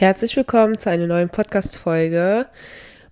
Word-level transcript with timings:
Herzlich 0.00 0.34
willkommen 0.34 0.78
zu 0.78 0.88
einer 0.88 1.06
neuen 1.06 1.28
Podcast-Folge. 1.28 2.46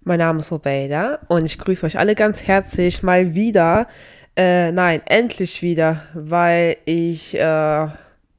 Mein 0.04 0.20
Name 0.20 0.40
ist 0.40 0.50
Robeida 0.50 1.18
und 1.28 1.44
ich 1.44 1.58
grüße 1.58 1.84
euch 1.84 1.98
alle 1.98 2.14
ganz 2.14 2.44
herzlich 2.44 3.02
mal 3.02 3.34
wieder. 3.34 3.88
Äh, 4.34 4.72
nein, 4.72 5.02
endlich 5.04 5.60
wieder, 5.60 6.02
weil 6.14 6.78
ich 6.86 7.34
äh, 7.34 7.88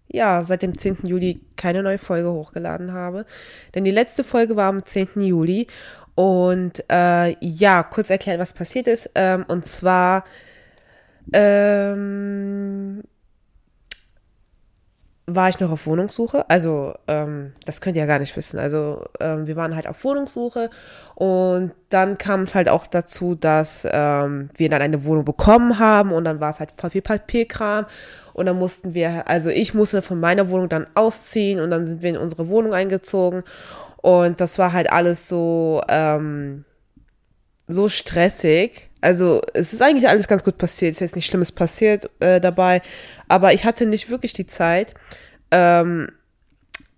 ja 0.08 0.44
seit 0.44 0.64
dem 0.64 0.76
10. 0.76 0.98
Juli 1.06 1.42
keine 1.58 1.84
neue 1.84 2.00
Folge 2.00 2.32
hochgeladen 2.32 2.92
habe. 2.92 3.28
Denn 3.76 3.86
die 3.86 3.92
letzte 3.92 4.24
Folge 4.24 4.56
war 4.56 4.70
am 4.70 4.84
10. 4.84 5.10
Juli 5.22 5.68
und 6.16 6.84
äh, 6.90 7.36
ja, 7.46 7.84
kurz 7.84 8.10
erklärt, 8.10 8.40
was 8.40 8.54
passiert 8.54 8.88
ist. 8.88 9.12
Ähm, 9.14 9.46
und 9.48 9.68
zwar 9.68 10.24
ähm, 11.34 13.04
war 15.36 15.50
ich 15.50 15.60
noch 15.60 15.72
auf 15.72 15.86
Wohnungssuche. 15.86 16.50
Also, 16.50 16.94
ähm, 17.08 17.54
das 17.66 17.82
könnt 17.82 17.96
ihr 17.96 18.02
ja 18.02 18.08
gar 18.08 18.20
nicht 18.20 18.36
wissen. 18.36 18.60
Also, 18.60 19.06
ähm, 19.20 19.48
wir 19.48 19.56
waren 19.56 19.76
halt 19.76 19.88
auf 19.88 20.04
Wohnungssuche 20.04 20.70
und 21.16 21.72
dann 21.90 22.18
kam 22.18 22.42
es 22.42 22.56
halt 22.56 22.70
auch 22.70 22.88
dazu, 22.88 23.36
dass 23.36 23.88
ähm, 23.92 24.50
wir 24.56 24.70
dann 24.70 24.82
eine 24.82 25.04
Wohnung 25.06 25.26
bekommen 25.26 25.80
haben 25.80 26.12
und 26.12 26.26
dann 26.26 26.40
war 26.40 26.50
es 26.52 26.60
halt 26.60 26.74
voll 26.78 26.90
viel 26.92 27.02
Papierkram 27.02 27.86
und 28.34 28.46
dann 28.46 28.58
mussten 28.58 28.94
wir, 28.94 29.28
also 29.28 29.50
ich 29.50 29.74
musste 29.74 30.02
von 30.02 30.20
meiner 30.20 30.50
Wohnung 30.50 30.70
dann 30.70 30.88
ausziehen 30.96 31.60
und 31.60 31.72
dann 31.72 31.88
sind 31.88 32.02
wir 32.02 32.12
in 32.12 32.18
unsere 32.18 32.48
Wohnung 32.48 32.74
eingezogen 32.74 33.44
und 33.98 34.40
das 34.40 34.58
war 34.58 34.72
halt 34.72 34.92
alles 34.92 35.28
so, 35.28 35.82
ähm, 35.90 36.64
so 37.70 37.88
stressig 37.88 38.90
also 39.02 39.42
es 39.54 39.74
ist 39.74 39.82
eigentlich 39.82 40.10
alles 40.10 40.28
ganz 40.28 40.44
gut 40.44 40.58
passiert. 40.58 40.92
Es 40.92 40.98
ist 40.98 41.02
jetzt 41.02 41.16
nichts 41.16 41.30
Schlimmes 41.30 41.52
passiert 41.52 42.10
äh, 42.20 42.42
dabei. 42.42 42.82
Aber 43.28 43.54
ich 43.54 43.64
hatte 43.66 43.86
nicht 43.86 44.10
wirklich 44.10 44.34
die 44.34 44.48
Zeit, 44.48 44.94
ähm, 45.52 46.12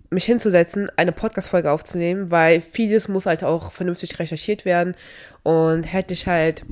mich 0.10 0.26
hinzusetzen, 0.26 0.90
eine 0.98 1.14
Podcast-Folge 1.14 1.72
aufzunehmen, 1.72 2.32
weil 2.32 2.62
vieles 2.62 3.08
muss 3.08 3.26
halt 3.26 3.44
auch 3.44 3.72
vernünftig 3.72 4.20
recherchiert 4.20 4.66
werden. 4.66 4.96
Und 5.44 5.84
hätte 5.84 6.14
ich 6.14 6.28
halt, 6.28 6.66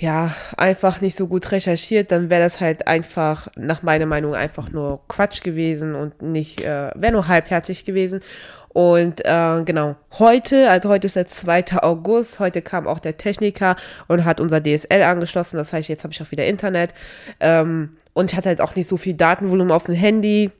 ja, 0.00 0.32
einfach 0.56 1.00
nicht 1.00 1.18
so 1.18 1.26
gut 1.26 1.50
recherchiert, 1.50 2.12
dann 2.12 2.30
wäre 2.30 2.42
das 2.42 2.60
halt 2.60 2.86
einfach, 2.86 3.48
nach 3.56 3.82
meiner 3.82 4.06
Meinung, 4.06 4.34
einfach 4.34 4.70
nur 4.70 5.00
Quatsch 5.08 5.42
gewesen 5.42 5.96
und 5.96 6.22
nicht, 6.22 6.62
äh, 6.62 6.92
wäre 6.94 7.12
nur 7.12 7.26
halbherzig 7.26 7.84
gewesen. 7.84 8.20
Und 8.68 9.24
äh, 9.24 9.62
genau, 9.64 9.96
heute, 10.20 10.70
also 10.70 10.88
heute 10.88 11.08
ist 11.08 11.16
der 11.16 11.26
2. 11.26 11.82
August, 11.82 12.38
heute 12.38 12.62
kam 12.62 12.86
auch 12.86 13.00
der 13.00 13.16
Techniker 13.16 13.74
und 14.06 14.24
hat 14.24 14.40
unser 14.40 14.62
DSL 14.62 15.02
angeschlossen. 15.02 15.56
Das 15.56 15.72
heißt, 15.72 15.88
jetzt 15.88 16.04
habe 16.04 16.12
ich 16.12 16.22
auch 16.22 16.30
wieder 16.30 16.46
Internet. 16.46 16.94
Ähm, 17.40 17.96
und 18.12 18.30
ich 18.30 18.36
hatte 18.36 18.50
halt 18.50 18.60
auch 18.60 18.76
nicht 18.76 18.86
so 18.86 18.98
viel 18.98 19.14
Datenvolumen 19.14 19.72
auf 19.72 19.84
dem 19.84 19.96
Handy, 19.96 20.52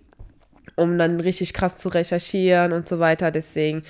um 0.74 0.98
dann 0.98 1.20
richtig 1.20 1.54
krass 1.54 1.76
zu 1.76 1.90
recherchieren 1.90 2.72
und 2.72 2.88
so 2.88 2.98
weiter. 2.98 3.30
Deswegen, 3.30 3.84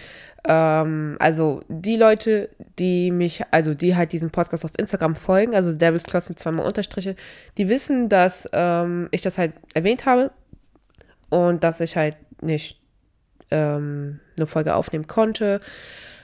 ähm, 0.49 1.17
also 1.21 1.61
die 1.69 1.97
Leute, 1.97 2.49
die 2.79 3.11
mich, 3.11 3.43
also 3.51 3.75
die 3.75 3.95
halt 3.95 4.13
diesen 4.13 4.31
Podcast 4.31 4.65
auf 4.65 4.71
Instagram 4.79 5.15
folgen, 5.15 5.55
also 5.55 5.73
Devil's 5.73 6.05
sind 6.25 6.39
zweimal 6.39 6.67
Unterstriche, 6.67 7.15
die 7.59 7.69
wissen, 7.69 8.09
dass 8.09 8.49
ähm, 8.53 9.09
ich 9.11 9.21
das 9.21 9.37
halt 9.37 9.53
erwähnt 9.75 10.07
habe 10.07 10.31
und 11.29 11.63
dass 11.63 11.81
ich 11.81 11.97
halt 11.97 12.17
nicht 12.41 12.81
ähm, 13.51 14.21
eine 14.37 14.47
Folge 14.47 14.75
aufnehmen 14.75 15.07
konnte. 15.07 15.61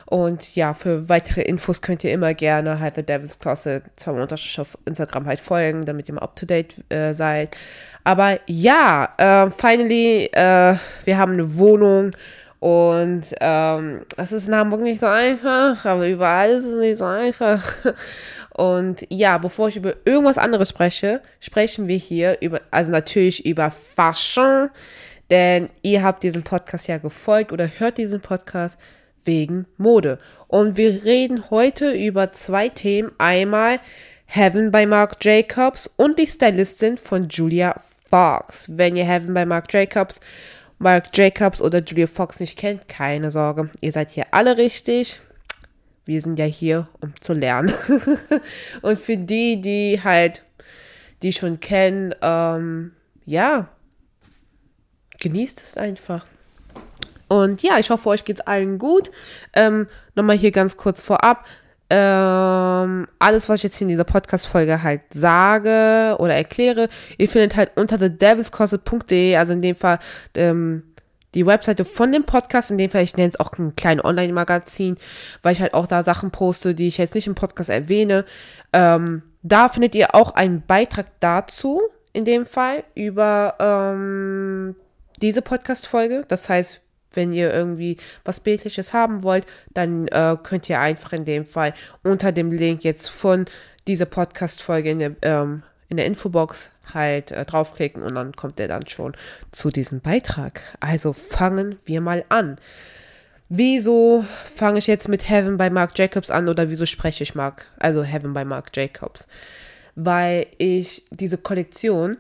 Und 0.07 0.55
ja, 0.55 0.75
für 0.75 1.09
weitere 1.09 1.43
Infos 1.43 1.81
könnt 1.81 2.05
ihr 2.05 2.13
immer 2.13 2.35
gerne 2.35 2.79
halt 2.79 2.97
The 2.97 3.03
Devil's 3.03 3.39
Closet 3.39 3.85
zwei 3.97 4.13
Unterstrich 4.13 4.61
auf 4.61 4.79
Instagram 4.85 5.27
halt 5.27 5.41
folgen, 5.41 5.85
damit 5.87 6.09
ihr 6.09 6.15
mal 6.15 6.23
up 6.23 6.37
to 6.37 6.47
date 6.47 6.75
äh, 6.91 7.13
seid. 7.13 7.57
Aber 8.05 8.39
ja, 8.47 9.09
äh, 9.17 9.51
finally, 9.51 10.27
äh, 10.33 10.77
wir 11.05 11.19
haben 11.19 11.33
eine 11.33 11.57
Wohnung 11.57 12.13
und 12.65 13.25
ähm, 13.43 14.07
es 14.17 14.33
ist 14.33 14.49
in 14.49 14.55
Hamburg 14.55 14.81
nicht 14.81 14.99
so 14.99 15.07
einfach, 15.07 15.85
aber 15.85 16.09
überall 16.09 16.49
ist 16.49 16.65
es 16.65 16.79
nicht 16.79 16.97
so 16.97 17.05
einfach. 17.05 17.63
Und 18.57 19.07
ja, 19.11 19.37
bevor 19.37 19.69
ich 19.69 19.77
über 19.77 19.93
irgendwas 20.07 20.39
anderes 20.39 20.71
spreche, 20.71 21.21
sprechen 21.41 21.89
wir 21.89 21.99
hier 21.99 22.39
über, 22.41 22.63
also 22.71 22.91
natürlich 22.91 23.45
über 23.45 23.71
Fashion. 23.71 24.71
Denn 25.29 25.69
ihr 25.83 26.03
habt 26.03 26.23
diesem 26.23 26.43
Podcast 26.43 26.89
ja 26.89 26.97
gefolgt 26.97 27.53
oder 27.53 27.69
hört 27.69 27.99
diesen 27.99 28.23
Podcast 28.23 28.79
wegen 29.27 29.67
Mode. 29.77 30.19
Und 30.49 30.79
wir 30.79 31.05
reden 31.05 31.51
heute 31.51 31.93
über 31.93 32.33
zwei 32.33 32.71
Themen. 32.71 33.13
Einmal 33.19 33.79
Heaven 34.25 34.71
bei 34.71 34.87
Marc 34.87 35.23
Jacobs 35.23 35.87
und 35.99 36.19
die 36.19 36.27
Stylistin 36.27 36.97
von 36.97 37.29
Julia 37.29 37.79
Fox. 38.09 38.69
Wenn 38.75 38.97
ihr 38.97 39.05
Heaven 39.05 39.35
bei 39.35 39.45
Marc 39.45 39.71
Jacobs, 39.71 40.21
Marc 40.79 41.17
Jacobs 41.17 41.61
oder 41.61 41.83
Julia 41.83 42.07
Fox 42.07 42.41
nicht 42.41 42.59
kennt, 42.59 42.89
keine 42.89 43.31
Sorge. 43.31 43.71
Ihr 43.81 43.93
seid 43.93 44.11
hier 44.11 44.27
alle 44.33 44.57
richtig. 44.57 45.21
Wir 46.05 46.21
sind 46.21 46.39
ja 46.39 46.45
hier, 46.45 46.89
um 47.01 47.15
zu 47.21 47.33
lernen. 47.33 47.73
und 48.83 48.99
für 48.99 49.17
die, 49.17 49.61
die 49.61 50.01
halt, 50.03 50.45
die 51.23 51.33
schon 51.33 51.61
kennen, 51.61 52.15
ähm, 52.21 52.93
ja, 53.25 53.69
genießt 55.21 55.63
es 55.63 55.77
einfach. 55.79 56.27
Und 57.29 57.63
ja, 57.63 57.79
ich 57.79 57.91
hoffe, 57.91 58.11
euch 58.11 58.25
geht's 58.25 58.43
allen 58.43 58.79
gut. 58.79 59.11
Ähm, 59.55 59.89
Nochmal 60.15 60.37
hier 60.37 60.53
ganz 60.53 60.77
kurz 60.77 61.01
vorab. 61.01 61.47
Ähm, 61.97 63.07
alles, 63.21 63.49
was 63.49 63.61
ich 63.61 63.63
jetzt 63.63 63.77
hier 63.77 63.85
in 63.85 63.91
dieser 63.91 64.03
Podcast-Folge 64.03 64.83
halt 64.83 65.03
sage 65.13 66.17
oder 66.19 66.35
erkläre, 66.35 66.89
ihr 67.19 67.29
findet 67.29 67.55
halt 67.55 67.71
unter 67.77 68.01
thedevilscloset.de, 68.01 69.37
also 69.37 69.53
in 69.53 69.63
dem 69.63 69.77
Fall 69.77 70.01
ähm, 70.35 70.83
die 71.37 71.47
Webseite 71.47 71.85
von 71.85 72.11
dem 72.11 72.25
Podcast, 72.25 72.73
in 72.73 72.79
dem 72.79 72.91
Fall, 72.91 73.05
ich 73.05 73.17
nenne 73.17 73.29
es 73.29 73.39
auch 73.39 73.53
ein 73.59 73.77
kleines 73.77 74.05
Online-Magazin, 74.05 74.97
weil 75.43 75.53
ich 75.53 75.61
halt 75.61 75.75
auch 75.75 75.87
da 75.87 76.03
Sachen 76.03 76.33
poste, 76.33 76.75
die 76.75 76.89
ich 76.89 76.99
jetzt 76.99 77.15
nicht 77.15 77.29
im 77.29 77.37
Podcast 77.37 77.71
erwähne. 77.71 78.25
Ähm, 78.73 79.23
da 79.45 79.69
findet 79.69 79.95
ihr 79.95 80.17
auch 80.17 80.35
einen 80.35 80.67
Beitrag 80.67 81.07
dazu, 81.21 81.81
in 82.13 82.25
dem 82.25 82.45
Fall, 82.45 82.83
über 82.97 83.55
ähm, 83.61 84.75
diese 85.23 85.43
Podcast-Folge. 85.43 86.25
Das 86.27 86.49
heißt, 86.49 86.81
wenn 87.17 87.33
ihr 87.33 87.53
irgendwie 87.53 87.97
was 88.25 88.41
Bildliches 88.41 88.93
haben 88.93 89.23
wollt, 89.23 89.47
dann 89.73 90.09
äh, 90.09 90.37
könnt 90.43 90.69
ihr 90.69 90.81
einfach 90.81 91.13
in 91.13 91.25
dem 91.25 91.45
Fall 91.45 91.75
unter 92.03 92.33
dem 92.33 92.53
Link 92.53 92.85
jetzt 92.85 93.09
von 93.09 93.47
dieser 93.87 94.07
Podcast-Folge 94.07 94.91
in 94.91 94.99
der, 94.99 95.13
ähm, 95.23 95.63
in 95.89 95.97
der 95.97 96.07
Infobox 96.07 96.71
halt 96.93 97.31
äh, 97.31 97.45
draufklicken 97.45 98.03
und 98.03 98.15
dann 98.15 98.35
kommt 98.35 98.61
ihr 98.61 98.69
dann 98.69 98.87
schon 98.87 99.17
zu 99.53 99.71
diesem 99.71 100.01
Beitrag. 100.01 100.63
Also 100.81 101.13
fangen 101.13 101.79
wir 101.85 102.01
mal 102.01 102.25
an. 102.29 102.59
Wieso 103.49 104.25
fange 104.57 104.79
ich 104.79 104.87
jetzt 104.87 105.09
mit 105.09 105.29
Heaven 105.29 105.57
bei 105.57 105.71
Marc 105.71 105.99
Jacobs 105.99 106.31
an 106.31 106.49
oder 106.49 106.71
wieso 106.71 106.87
spreche 106.87 107.23
ich 107.23 107.35
Mark, 107.35 107.67
also 107.79 108.03
Heaven 108.03 108.33
bei 108.33 108.45
Marc 108.45 108.75
Jacobs? 108.75 109.29
Weil 109.95 110.47
ich 110.59 111.05
diese 111.11 111.39
Kollektion 111.39 112.17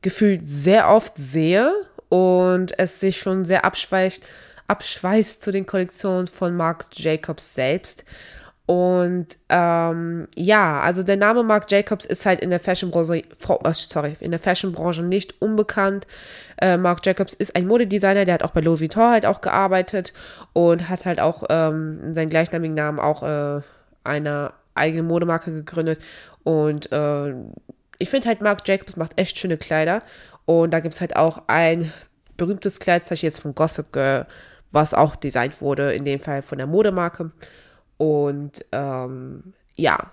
gefühlt 0.00 0.40
sehr 0.44 0.88
oft 0.88 1.14
sehe 1.16 1.72
und 2.10 2.78
es 2.78 3.00
sich 3.00 3.18
schon 3.18 3.46
sehr 3.46 3.64
abschweicht, 3.64 4.26
abschweißt 4.66 5.42
zu 5.42 5.50
den 5.50 5.64
Kollektionen 5.64 6.26
von 6.26 6.54
Marc 6.54 6.86
Jacobs 6.92 7.54
selbst. 7.54 8.04
Und 8.66 9.26
ähm, 9.48 10.28
ja, 10.36 10.80
also 10.80 11.02
der 11.02 11.16
Name 11.16 11.42
Marc 11.42 11.70
Jacobs 11.72 12.04
ist 12.04 12.24
halt 12.24 12.40
in 12.40 12.50
der 12.50 12.60
Fashionbranche, 12.60 13.24
oh, 13.48 13.58
sorry, 13.72 14.16
in 14.20 14.30
der 14.30 14.38
Fashionbranche 14.38 15.02
nicht 15.02 15.40
unbekannt. 15.42 16.06
Äh, 16.60 16.76
Marc 16.76 17.04
Jacobs 17.04 17.34
ist 17.34 17.56
ein 17.56 17.66
Modedesigner, 17.66 18.24
der 18.24 18.34
hat 18.34 18.42
auch 18.44 18.52
bei 18.52 18.60
Louis 18.60 18.80
Vuitton 18.80 19.10
halt 19.10 19.26
auch 19.26 19.40
gearbeitet 19.40 20.12
und 20.52 20.88
hat 20.88 21.04
halt 21.04 21.18
auch 21.18 21.44
ähm, 21.48 22.14
seinen 22.14 22.30
gleichnamigen 22.30 22.76
Namen 22.76 23.00
auch 23.00 23.24
äh, 23.24 23.60
eine 24.04 24.52
eigene 24.74 25.02
Modemarke 25.02 25.50
gegründet. 25.50 26.00
Und 26.44 26.92
äh, 26.92 27.34
ich 27.98 28.08
finde 28.08 28.28
halt, 28.28 28.40
Marc 28.40 28.66
Jacobs 28.66 28.96
macht 28.96 29.18
echt 29.18 29.38
schöne 29.38 29.58
Kleider. 29.58 30.02
Und 30.50 30.72
da 30.72 30.80
gibt 30.80 30.96
es 30.96 31.00
halt 31.00 31.14
auch 31.14 31.44
ein 31.46 31.92
berühmtes 32.36 32.80
Kleid, 32.80 33.06
zum 33.06 33.16
jetzt 33.18 33.38
von 33.38 33.54
Gossip 33.54 33.92
Girl, 33.92 34.26
was 34.72 34.94
auch 34.94 35.14
designt 35.14 35.60
wurde, 35.60 35.92
in 35.94 36.04
dem 36.04 36.18
Fall 36.18 36.42
von 36.42 36.58
der 36.58 36.66
Modemarke. 36.66 37.30
Und 37.98 38.64
ähm, 38.72 39.54
ja, 39.76 40.10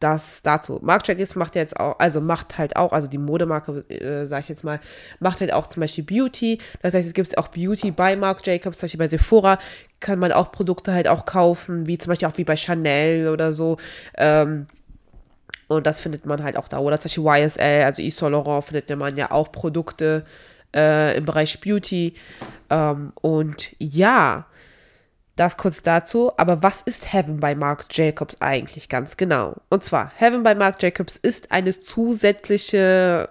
das 0.00 0.42
dazu. 0.42 0.80
Marc 0.82 1.06
Jacobs 1.06 1.36
macht 1.36 1.54
jetzt 1.54 1.78
auch, 1.78 1.96
also 2.00 2.20
macht 2.20 2.58
halt 2.58 2.74
auch, 2.74 2.90
also 2.90 3.06
die 3.06 3.18
Modemarke, 3.18 3.88
äh, 3.88 4.26
sag 4.26 4.40
ich 4.40 4.48
jetzt 4.48 4.64
mal, 4.64 4.80
macht 5.20 5.38
halt 5.38 5.52
auch 5.52 5.68
zum 5.68 5.82
Beispiel 5.82 6.02
Beauty. 6.02 6.58
Das 6.82 6.94
heißt, 6.94 7.06
es 7.06 7.14
gibt 7.14 7.38
auch 7.38 7.46
Beauty 7.46 7.92
bei 7.92 8.16
Marc 8.16 8.44
Jacobs, 8.44 8.78
zum 8.78 8.86
Beispiel 8.86 8.98
bei 8.98 9.06
Sephora 9.06 9.60
kann 10.00 10.18
man 10.18 10.32
auch 10.32 10.50
Produkte 10.50 10.92
halt 10.92 11.06
auch 11.06 11.24
kaufen, 11.24 11.86
wie 11.86 11.98
zum 11.98 12.10
Beispiel 12.10 12.26
auch 12.26 12.36
wie 12.36 12.42
bei 12.42 12.56
Chanel 12.56 13.28
oder 13.28 13.52
so. 13.52 13.76
Ähm, 14.16 14.66
und 15.68 15.86
das 15.86 16.00
findet 16.00 16.26
man 16.26 16.42
halt 16.42 16.56
auch 16.56 16.68
da. 16.68 16.78
Oder 16.78 16.98
zum 16.98 17.24
Beispiel 17.24 17.44
YSL, 17.44 17.84
also 17.84 18.02
Yves 18.02 18.16
Saint 18.16 18.32
Laurent, 18.32 18.64
findet 18.64 18.88
man 18.98 19.16
ja 19.16 19.30
auch 19.30 19.52
Produkte 19.52 20.24
äh, 20.74 21.16
im 21.16 21.26
Bereich 21.26 21.60
Beauty. 21.60 22.14
Ähm, 22.70 23.12
und 23.20 23.76
ja, 23.78 24.46
das 25.36 25.56
kurz 25.56 25.82
dazu. 25.82 26.32
Aber 26.36 26.62
was 26.62 26.82
ist 26.82 27.12
Heaven 27.12 27.38
bei 27.38 27.54
Marc 27.54 27.86
Jacobs 27.90 28.40
eigentlich 28.40 28.88
ganz 28.88 29.16
genau? 29.16 29.56
Und 29.68 29.84
zwar, 29.84 30.10
Heaven 30.16 30.42
bei 30.42 30.54
Marc 30.54 30.82
Jacobs 30.82 31.16
ist 31.16 31.52
eine 31.52 31.78
zusätzliche 31.78 33.28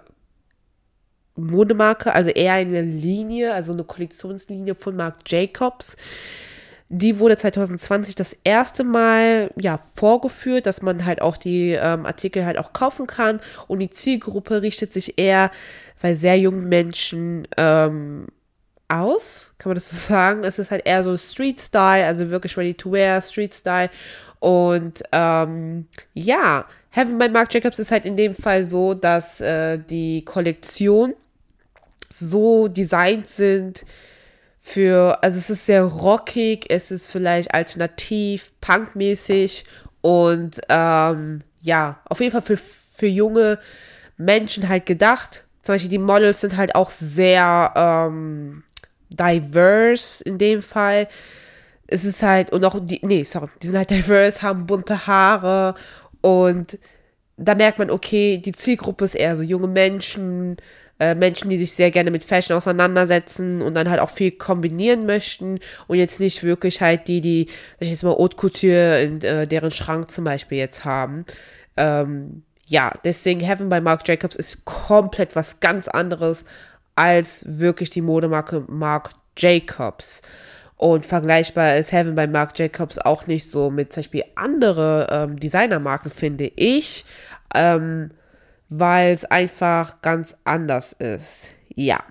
Modemarke, 1.34 2.12
also 2.12 2.30
eher 2.30 2.54
eine 2.54 2.82
Linie, 2.82 3.52
also 3.52 3.72
eine 3.72 3.84
Kollektionslinie 3.84 4.74
von 4.74 4.96
Marc 4.96 5.16
Jacobs. 5.26 5.96
Die 6.90 7.18
wurde 7.18 7.36
2020 7.36 8.14
das 8.14 8.34
erste 8.44 8.82
Mal 8.82 9.50
ja 9.56 9.78
vorgeführt, 9.94 10.64
dass 10.64 10.80
man 10.80 11.04
halt 11.04 11.20
auch 11.20 11.36
die 11.36 11.72
ähm, 11.72 12.06
Artikel 12.06 12.46
halt 12.46 12.58
auch 12.58 12.72
kaufen 12.72 13.06
kann. 13.06 13.40
Und 13.66 13.80
die 13.80 13.90
Zielgruppe 13.90 14.62
richtet 14.62 14.94
sich 14.94 15.18
eher 15.18 15.50
bei 16.00 16.14
sehr 16.14 16.38
jungen 16.38 16.68
Menschen 16.68 17.46
ähm, 17.56 18.28
aus, 18.88 19.50
kann 19.58 19.70
man 19.70 19.74
das 19.74 19.90
so 19.90 19.96
sagen? 19.96 20.44
Es 20.44 20.58
ist 20.58 20.70
halt 20.70 20.86
eher 20.86 21.04
so 21.04 21.16
Street 21.16 21.60
Style, 21.60 22.06
also 22.06 22.30
wirklich 22.30 22.56
ready 22.56 22.74
to 22.74 22.92
wear, 22.92 23.20
Street 23.20 23.54
Style. 23.54 23.90
Und 24.40 25.02
ähm, 25.12 25.88
ja, 26.14 26.64
Heaven 26.90 27.18
by 27.18 27.28
Marc 27.28 27.52
Jacobs 27.52 27.78
ist 27.78 27.90
halt 27.90 28.06
in 28.06 28.16
dem 28.16 28.34
Fall 28.34 28.64
so, 28.64 28.94
dass 28.94 29.40
äh, 29.40 29.78
die 29.78 30.24
Kollektion 30.24 31.14
so 32.10 32.68
designt 32.68 33.28
sind 33.28 33.84
für, 34.68 35.18
also 35.22 35.38
es 35.38 35.48
ist 35.48 35.64
sehr 35.66 35.82
rockig, 35.82 36.66
es 36.68 36.90
ist 36.90 37.06
vielleicht 37.06 37.54
alternativ, 37.54 38.52
punkmäßig 38.60 39.64
und 40.02 40.60
ähm, 40.68 41.42
ja, 41.62 42.00
auf 42.04 42.20
jeden 42.20 42.32
Fall 42.32 42.42
für, 42.42 42.58
für 42.58 43.06
junge 43.06 43.58
Menschen 44.18 44.68
halt 44.68 44.84
gedacht. 44.84 45.44
Zum 45.62 45.74
Beispiel 45.74 45.90
die 45.90 45.98
Models 45.98 46.42
sind 46.42 46.58
halt 46.58 46.74
auch 46.74 46.90
sehr 46.90 47.72
ähm, 47.76 48.62
diverse 49.08 50.22
in 50.24 50.36
dem 50.36 50.62
Fall. 50.62 51.08
Es 51.86 52.04
ist 52.04 52.22
halt, 52.22 52.52
und 52.52 52.62
auch 52.66 52.78
die, 52.78 53.00
nee, 53.02 53.24
sorry, 53.24 53.48
die 53.62 53.68
sind 53.68 53.76
halt 53.76 53.90
diverse, 53.98 54.42
haben 54.42 54.66
bunte 54.66 55.06
Haare 55.06 55.76
und 56.20 56.78
da 57.38 57.54
merkt 57.54 57.78
man, 57.78 57.90
okay, 57.90 58.36
die 58.36 58.52
Zielgruppe 58.52 59.06
ist 59.06 59.14
eher 59.14 59.34
so 59.36 59.42
junge 59.42 59.68
Menschen, 59.68 60.58
äh, 61.00 61.14
Menschen, 61.14 61.50
die 61.50 61.58
sich 61.58 61.72
sehr 61.72 61.90
gerne 61.90 62.10
mit 62.10 62.24
Fashion 62.24 62.56
auseinandersetzen 62.56 63.62
und 63.62 63.74
dann 63.74 63.88
halt 63.88 64.00
auch 64.00 64.10
viel 64.10 64.32
kombinieren 64.32 65.06
möchten 65.06 65.60
und 65.86 65.98
jetzt 65.98 66.20
nicht 66.20 66.42
wirklich 66.42 66.80
halt 66.80 67.08
die, 67.08 67.20
die, 67.20 67.46
ich 67.78 67.90
jetzt 67.90 68.02
mal, 68.02 68.16
Haute 68.16 68.36
Couture 68.36 69.00
in 69.02 69.20
äh, 69.22 69.46
deren 69.46 69.70
Schrank 69.70 70.10
zum 70.10 70.24
Beispiel 70.24 70.58
jetzt 70.58 70.84
haben. 70.84 71.24
Ähm, 71.76 72.42
ja, 72.66 72.92
deswegen 73.04 73.40
Heaven 73.40 73.68
by 73.68 73.80
Marc 73.80 74.06
Jacobs 74.06 74.36
ist 74.36 74.64
komplett 74.64 75.36
was 75.36 75.60
ganz 75.60 75.88
anderes 75.88 76.44
als 76.96 77.44
wirklich 77.46 77.90
die 77.90 78.02
Modemarke 78.02 78.64
Marc 78.66 79.10
Jacobs. 79.36 80.20
Und 80.76 81.06
vergleichbar 81.06 81.76
ist 81.76 81.92
Heaven 81.92 82.14
by 82.14 82.26
Marc 82.26 82.58
Jacobs 82.58 82.98
auch 82.98 83.26
nicht 83.26 83.50
so 83.50 83.70
mit 83.70 83.92
zum 83.92 84.02
Beispiel 84.02 84.24
andere 84.34 85.08
ähm, 85.10 85.40
Designermarken, 85.40 86.10
finde 86.10 86.50
ich, 86.54 87.04
ähm, 87.54 88.10
weil 88.68 89.14
es 89.14 89.24
einfach 89.24 90.00
ganz 90.02 90.36
anders 90.44 90.92
ist. 90.92 91.48
Ja. 91.74 92.02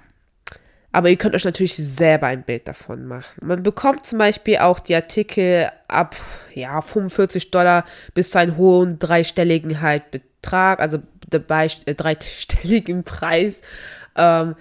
Aber 0.92 1.10
ihr 1.10 1.18
könnt 1.18 1.36
euch 1.36 1.46
natürlich 1.46 1.76
selber 1.76 2.28
ein 2.28 2.44
Bild 2.44 2.68
davon 2.68 3.06
machen. 3.06 3.46
Man 3.46 3.62
bekommt 3.62 4.06
zum 4.06 4.18
Beispiel 4.18 4.58
auch 4.58 4.80
die 4.80 4.96
Artikel 4.96 5.70
ab 5.88 6.16
ja, 6.56 6.82
45 6.82 7.52
Dollar 7.52 7.86
bis 8.14 8.32
zu 8.32 8.40
einem 8.40 8.58
hohen 8.58 8.98
dreistelligen 8.98 9.82
halt 9.82 10.10
Betrag, 10.10 10.80
also 10.80 11.00
dabei 11.30 11.68
äh, 11.86 11.94
dreistelligen 11.94 13.04
Preis. 13.04 13.62
Ähm, 14.16 14.56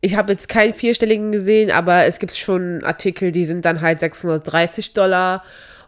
ich 0.00 0.16
habe 0.16 0.32
jetzt 0.32 0.48
keinen 0.48 0.74
vierstelligen 0.74 1.32
gesehen, 1.32 1.70
aber 1.70 2.04
es 2.06 2.18
gibt 2.18 2.36
schon 2.36 2.84
Artikel, 2.84 3.32
die 3.32 3.44
sind 3.44 3.64
dann 3.64 3.80
halt 3.80 4.00
630 4.00 4.94
Dollar. 4.94 5.42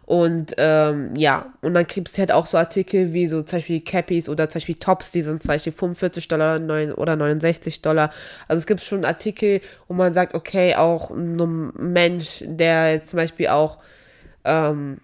Und 0.05 0.53
ähm, 0.57 1.15
ja, 1.15 1.53
und 1.61 1.73
dann 1.73 1.87
gibt 1.87 2.09
es 2.09 2.17
halt 2.17 2.31
auch 2.31 2.45
so 2.45 2.57
Artikel 2.57 3.13
wie 3.13 3.27
so 3.27 3.41
zum 3.41 3.59
Beispiel 3.59 3.81
Cappies 3.81 4.27
oder 4.27 4.49
zum 4.49 4.59
Beispiel 4.59 4.75
Tops, 4.75 5.11
die 5.11 5.21
sind 5.21 5.41
zum 5.41 5.47
Beispiel 5.47 5.71
45 5.71 6.27
Dollar 6.27 6.59
oder 6.97 7.15
69 7.15 7.81
Dollar. 7.81 8.11
Also 8.47 8.59
es 8.59 8.67
gibt 8.67 8.81
schon 8.81 9.05
Artikel, 9.05 9.61
wo 9.87 9.93
man 9.93 10.13
sagt, 10.13 10.35
okay, 10.35 10.75
auch 10.75 11.09
ein 11.09 11.71
Mensch, 11.75 12.43
der 12.45 12.93
jetzt 12.93 13.11
zum 13.11 13.17
Beispiel 13.17 13.47
auch 13.47 13.77
ähm, 14.43 14.99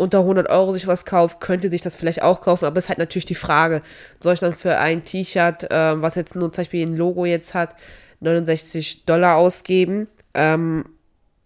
unter 0.00 0.20
100 0.20 0.48
Euro 0.48 0.72
sich 0.72 0.86
was 0.86 1.04
kauft, 1.04 1.40
könnte 1.40 1.70
sich 1.70 1.82
das 1.82 1.94
vielleicht 1.94 2.22
auch 2.22 2.40
kaufen, 2.40 2.64
aber 2.64 2.78
es 2.78 2.84
ist 2.84 2.88
halt 2.88 2.98
natürlich 2.98 3.26
die 3.26 3.34
Frage, 3.34 3.82
soll 4.18 4.34
ich 4.34 4.40
dann 4.40 4.54
für 4.54 4.78
ein 4.78 5.04
T-Shirt, 5.04 5.70
äh, 5.70 6.00
was 6.00 6.14
jetzt 6.14 6.34
nur 6.34 6.50
zum 6.52 6.62
Beispiel 6.62 6.86
ein 6.86 6.96
Logo 6.96 7.26
jetzt 7.26 7.54
hat, 7.54 7.76
69 8.20 9.04
Dollar 9.04 9.36
ausgeben, 9.36 10.08
ähm, 10.34 10.84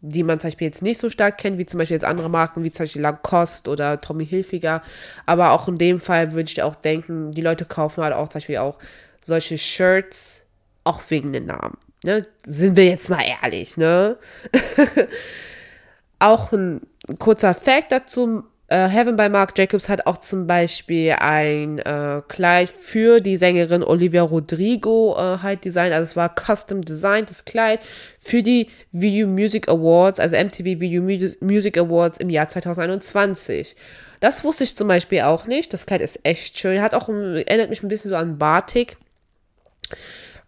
die 0.07 0.23
man 0.23 0.39
zum 0.39 0.49
Beispiel 0.49 0.67
jetzt 0.67 0.83
nicht 0.83 1.01
so 1.01 1.09
stark 1.09 1.39
kennt, 1.39 1.57
wie 1.57 1.65
zum 1.65 1.79
Beispiel 1.79 1.95
jetzt 1.95 2.05
andere 2.05 2.29
Marken, 2.29 2.63
wie 2.63 2.71
zum 2.71 2.85
Beispiel 2.85 3.03
Lacoste 3.03 3.71
oder 3.71 4.01
Tommy 4.01 4.27
Hilfiger. 4.27 4.83
Aber 5.25 5.53
auch 5.53 5.67
in 5.67 5.79
dem 5.79 5.99
Fall 5.99 6.33
würde 6.33 6.51
ich 6.51 6.63
auch 6.63 6.75
denken, 6.75 7.33
die 7.33 7.41
Leute 7.41 7.65
kaufen 7.65 8.05
halt 8.05 8.13
auch 8.13 8.29
zum 8.29 8.35
Beispiel 8.35 8.59
auch 8.59 8.79
solche 9.25 9.57
Shirts, 9.57 10.43
auch 10.85 11.01
wegen 11.09 11.33
den 11.33 11.47
Namen. 11.47 11.79
Ne? 12.05 12.27
Sind 12.47 12.77
wir 12.77 12.85
jetzt 12.85 13.09
mal 13.09 13.23
ehrlich, 13.23 13.79
ne? 13.79 14.19
auch 16.19 16.53
ein 16.53 16.83
kurzer 17.19 17.55
Fact 17.55 17.91
dazu, 17.91 18.45
äh, 18.69 18.89
Heaven 18.89 19.17
by 19.17 19.29
Marc 19.29 19.57
Jacobs 19.59 19.89
hat 19.89 20.07
auch 20.07 20.19
zum 20.19 20.47
Beispiel 20.47 21.17
ein 21.19 21.79
äh, 21.81 22.23
Kleid 22.29 22.71
für 22.71 23.21
die 23.21 23.37
Sängerin 23.37 23.83
Olivia 23.83 24.23
Rodrigo 24.23 25.15
äh, 25.19 25.39
halt 25.43 25.65
designt. 25.65 25.93
Also 25.93 26.11
es 26.11 26.17
war 26.17 26.35
custom 26.35 26.83
designed, 26.83 27.29
das 27.29 27.45
Kleid 27.45 27.81
für 28.19 28.43
die 28.43 28.71
Video 28.91 29.27
Music 29.27 29.69
Awards, 29.69 30.19
also 30.19 30.37
MTV 30.37 30.81
Video 30.81 31.03
Music 31.41 31.77
Awards 31.77 32.19
im 32.19 32.31
Jahr 32.31 32.49
2021. 32.49 33.77
Das 34.21 34.45
wusste 34.45 34.65
ich 34.65 34.77
zum 34.77 34.89
Beispiel 34.89 35.21
auch 35.21 35.47
nicht. 35.47 35.75
Das 35.75 35.85
Kleid 35.85 36.01
ist 36.01 36.21
echt 36.23 36.59
schön. 36.59 36.81
Hat 36.81 36.95
auch, 36.95 37.11
erinnert 37.11 37.69
mich 37.69 37.83
ein 37.83 37.89
bisschen 37.89 38.11
so 38.11 38.17
an 38.17 38.39
Batik. 38.39 38.97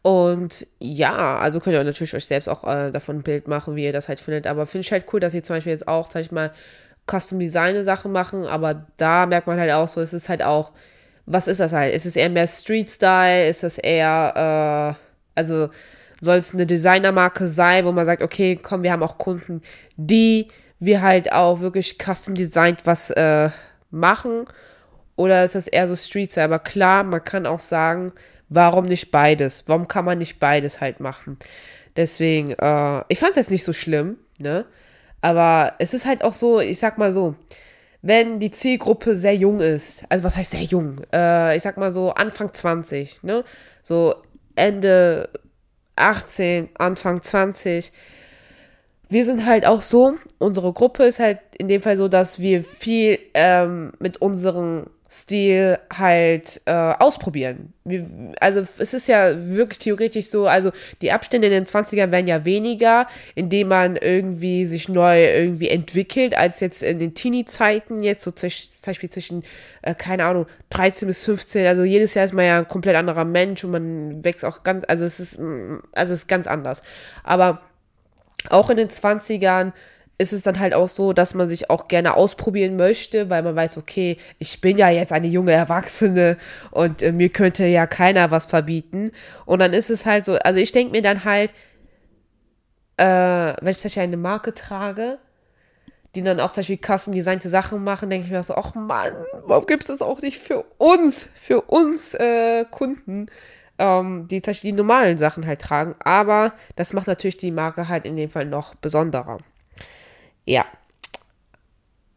Und 0.00 0.66
ja, 0.78 1.36
also 1.36 1.60
könnt 1.60 1.74
ihr 1.74 1.84
natürlich 1.84 2.14
euch 2.14 2.24
selbst 2.24 2.48
auch 2.48 2.64
äh, 2.64 2.92
davon 2.92 3.16
ein 3.16 3.22
Bild 3.22 3.48
machen, 3.48 3.76
wie 3.76 3.84
ihr 3.84 3.92
das 3.92 4.08
halt 4.08 4.20
findet. 4.20 4.46
Aber 4.46 4.66
finde 4.66 4.86
ich 4.86 4.92
halt 4.92 5.04
cool, 5.12 5.20
dass 5.20 5.34
ihr 5.34 5.42
zum 5.42 5.56
Beispiel 5.56 5.72
jetzt 5.72 5.88
auch, 5.88 6.10
sag 6.10 6.20
ich 6.22 6.30
mal, 6.30 6.52
Custom 7.08 7.38
Design 7.38 7.82
Sachen 7.84 8.12
machen, 8.12 8.46
aber 8.46 8.86
da 8.96 9.26
merkt 9.26 9.46
man 9.46 9.58
halt 9.58 9.72
auch 9.72 9.88
so, 9.88 10.00
es 10.00 10.12
ist 10.12 10.28
halt 10.28 10.42
auch, 10.42 10.72
was 11.26 11.48
ist 11.48 11.60
das 11.60 11.72
halt? 11.72 11.94
Ist 11.94 12.06
es 12.06 12.16
eher 12.16 12.30
mehr 12.30 12.46
Street 12.46 12.90
Style? 12.90 13.48
Ist 13.48 13.64
es 13.64 13.78
eher, 13.78 14.96
äh, 14.96 15.38
also 15.38 15.70
soll 16.20 16.36
es 16.36 16.54
eine 16.54 16.66
Designermarke 16.66 17.46
sein, 17.46 17.84
wo 17.84 17.92
man 17.92 18.06
sagt, 18.06 18.22
okay, 18.22 18.58
komm, 18.60 18.82
wir 18.82 18.92
haben 18.92 19.02
auch 19.02 19.18
Kunden, 19.18 19.60
die 19.96 20.48
wir 20.78 21.02
halt 21.02 21.32
auch 21.32 21.60
wirklich 21.60 21.98
Custom 21.98 22.34
Designed 22.34 22.80
was 22.84 23.10
äh, 23.10 23.50
machen? 23.90 24.44
Oder 25.16 25.44
ist 25.44 25.54
das 25.54 25.68
eher 25.68 25.88
so 25.88 25.96
Street 25.96 26.30
Style? 26.30 26.44
Aber 26.44 26.58
klar, 26.58 27.02
man 27.02 27.24
kann 27.24 27.46
auch 27.46 27.60
sagen, 27.60 28.12
warum 28.48 28.84
nicht 28.84 29.10
beides? 29.10 29.64
Warum 29.66 29.88
kann 29.88 30.04
man 30.04 30.18
nicht 30.18 30.38
beides 30.38 30.80
halt 30.80 31.00
machen? 31.00 31.38
Deswegen, 31.96 32.52
äh, 32.52 33.02
ich 33.08 33.18
fand 33.18 33.32
es 33.32 33.36
jetzt 33.36 33.50
nicht 33.50 33.64
so 33.64 33.72
schlimm, 33.72 34.18
ne? 34.38 34.66
Aber 35.26 35.72
es 35.80 35.92
ist 35.92 36.06
halt 36.06 36.22
auch 36.22 36.32
so, 36.32 36.60
ich 36.60 36.78
sag 36.78 36.98
mal 36.98 37.10
so, 37.10 37.34
wenn 38.00 38.38
die 38.38 38.52
Zielgruppe 38.52 39.16
sehr 39.16 39.34
jung 39.34 39.58
ist, 39.58 40.04
also 40.08 40.22
was 40.22 40.36
heißt 40.36 40.52
sehr 40.52 40.62
jung? 40.62 41.00
Äh, 41.12 41.56
ich 41.56 41.64
sag 41.64 41.76
mal 41.78 41.90
so 41.90 42.12
Anfang 42.12 42.54
20, 42.54 43.24
ne? 43.24 43.42
So 43.82 44.14
Ende 44.54 45.28
18, 45.96 46.68
Anfang 46.78 47.22
20. 47.24 47.92
Wir 49.08 49.24
sind 49.24 49.46
halt 49.46 49.66
auch 49.66 49.82
so, 49.82 50.14
unsere 50.38 50.72
Gruppe 50.72 51.02
ist 51.02 51.18
halt 51.18 51.40
in 51.58 51.66
dem 51.66 51.82
Fall 51.82 51.96
so, 51.96 52.06
dass 52.06 52.38
wir 52.38 52.62
viel 52.62 53.18
ähm, 53.34 53.94
mit 53.98 54.18
unseren 54.18 54.88
Stil 55.08 55.78
halt 55.96 56.60
äh, 56.64 56.72
ausprobieren. 56.72 57.72
Wir, 57.84 58.06
also 58.40 58.66
es 58.78 58.92
ist 58.92 59.06
ja 59.06 59.32
wirklich 59.48 59.78
theoretisch 59.78 60.30
so, 60.30 60.48
also 60.48 60.72
die 61.00 61.12
Abstände 61.12 61.46
in 61.46 61.52
den 61.52 61.66
20ern 61.66 62.10
werden 62.10 62.26
ja 62.26 62.44
weniger, 62.44 63.06
indem 63.36 63.68
man 63.68 63.94
irgendwie 63.94 64.66
sich 64.66 64.88
neu 64.88 65.24
irgendwie 65.24 65.68
entwickelt, 65.68 66.36
als 66.36 66.58
jetzt 66.58 66.82
in 66.82 66.98
den 66.98 67.14
Teenie-Zeiten, 67.14 68.02
jetzt 68.02 68.24
so 68.24 68.32
zum 68.32 68.50
Beispiel 68.84 69.10
zwischen, 69.10 69.44
äh, 69.82 69.94
keine 69.94 70.24
Ahnung, 70.24 70.46
13 70.70 71.06
bis 71.06 71.24
15, 71.24 71.66
also 71.66 71.84
jedes 71.84 72.14
Jahr 72.14 72.24
ist 72.24 72.34
man 72.34 72.44
ja 72.44 72.58
ein 72.58 72.68
komplett 72.68 72.96
anderer 72.96 73.24
Mensch 73.24 73.62
und 73.62 73.70
man 73.70 74.24
wächst 74.24 74.44
auch 74.44 74.64
ganz, 74.64 74.84
also 74.88 75.04
es 75.04 75.20
ist, 75.20 75.38
also 75.38 76.12
es 76.12 76.20
ist 76.20 76.28
ganz 76.28 76.48
anders. 76.48 76.82
Aber 77.22 77.62
auch 78.50 78.70
in 78.70 78.76
den 78.76 78.88
20ern 78.88 79.72
ist 80.18 80.32
es 80.32 80.42
dann 80.42 80.58
halt 80.58 80.74
auch 80.74 80.88
so, 80.88 81.12
dass 81.12 81.34
man 81.34 81.48
sich 81.48 81.68
auch 81.68 81.88
gerne 81.88 82.14
ausprobieren 82.14 82.76
möchte, 82.76 83.28
weil 83.28 83.42
man 83.42 83.54
weiß, 83.54 83.76
okay, 83.76 84.16
ich 84.38 84.60
bin 84.60 84.78
ja 84.78 84.88
jetzt 84.88 85.12
eine 85.12 85.26
junge 85.26 85.52
Erwachsene 85.52 86.38
und 86.70 87.02
äh, 87.02 87.12
mir 87.12 87.28
könnte 87.28 87.66
ja 87.66 87.86
keiner 87.86 88.30
was 88.30 88.46
verbieten. 88.46 89.10
Und 89.44 89.58
dann 89.58 89.72
ist 89.72 89.90
es 89.90 90.06
halt 90.06 90.24
so, 90.24 90.36
also 90.36 90.58
ich 90.58 90.72
denke 90.72 90.92
mir 90.92 91.02
dann 91.02 91.24
halt, 91.24 91.50
äh, 92.96 93.04
wenn 93.60 93.72
ich 93.72 93.82
Beispiel 93.82 94.02
eine 94.02 94.16
Marke 94.16 94.54
trage, 94.54 95.18
die 96.14 96.22
dann 96.22 96.40
auch 96.40 96.52
zum 96.52 96.62
Beispiel 96.62 96.78
custom 96.78 97.12
designte 97.12 97.50
Sachen 97.50 97.84
machen, 97.84 98.08
denke 98.08 98.26
ich 98.26 98.32
mir 98.32 98.42
so, 98.42 98.54
ach 98.54 98.74
Mann, 98.74 99.12
warum 99.44 99.66
gibt 99.66 99.82
es 99.82 99.88
das 99.88 100.00
auch 100.00 100.22
nicht 100.22 100.38
für 100.38 100.64
uns, 100.78 101.28
für 101.42 101.60
uns 101.60 102.14
äh, 102.14 102.64
Kunden, 102.70 103.26
ähm, 103.78 104.26
die 104.28 104.40
Beispiel 104.40 104.70
die 104.70 104.76
normalen 104.76 105.18
Sachen 105.18 105.46
halt 105.46 105.60
tragen. 105.60 105.94
Aber 106.00 106.54
das 106.74 106.94
macht 106.94 107.06
natürlich 107.06 107.36
die 107.36 107.50
Marke 107.50 107.88
halt 107.88 108.06
in 108.06 108.16
dem 108.16 108.30
Fall 108.30 108.46
noch 108.46 108.74
besonderer. 108.76 109.38
Ja. 110.46 110.64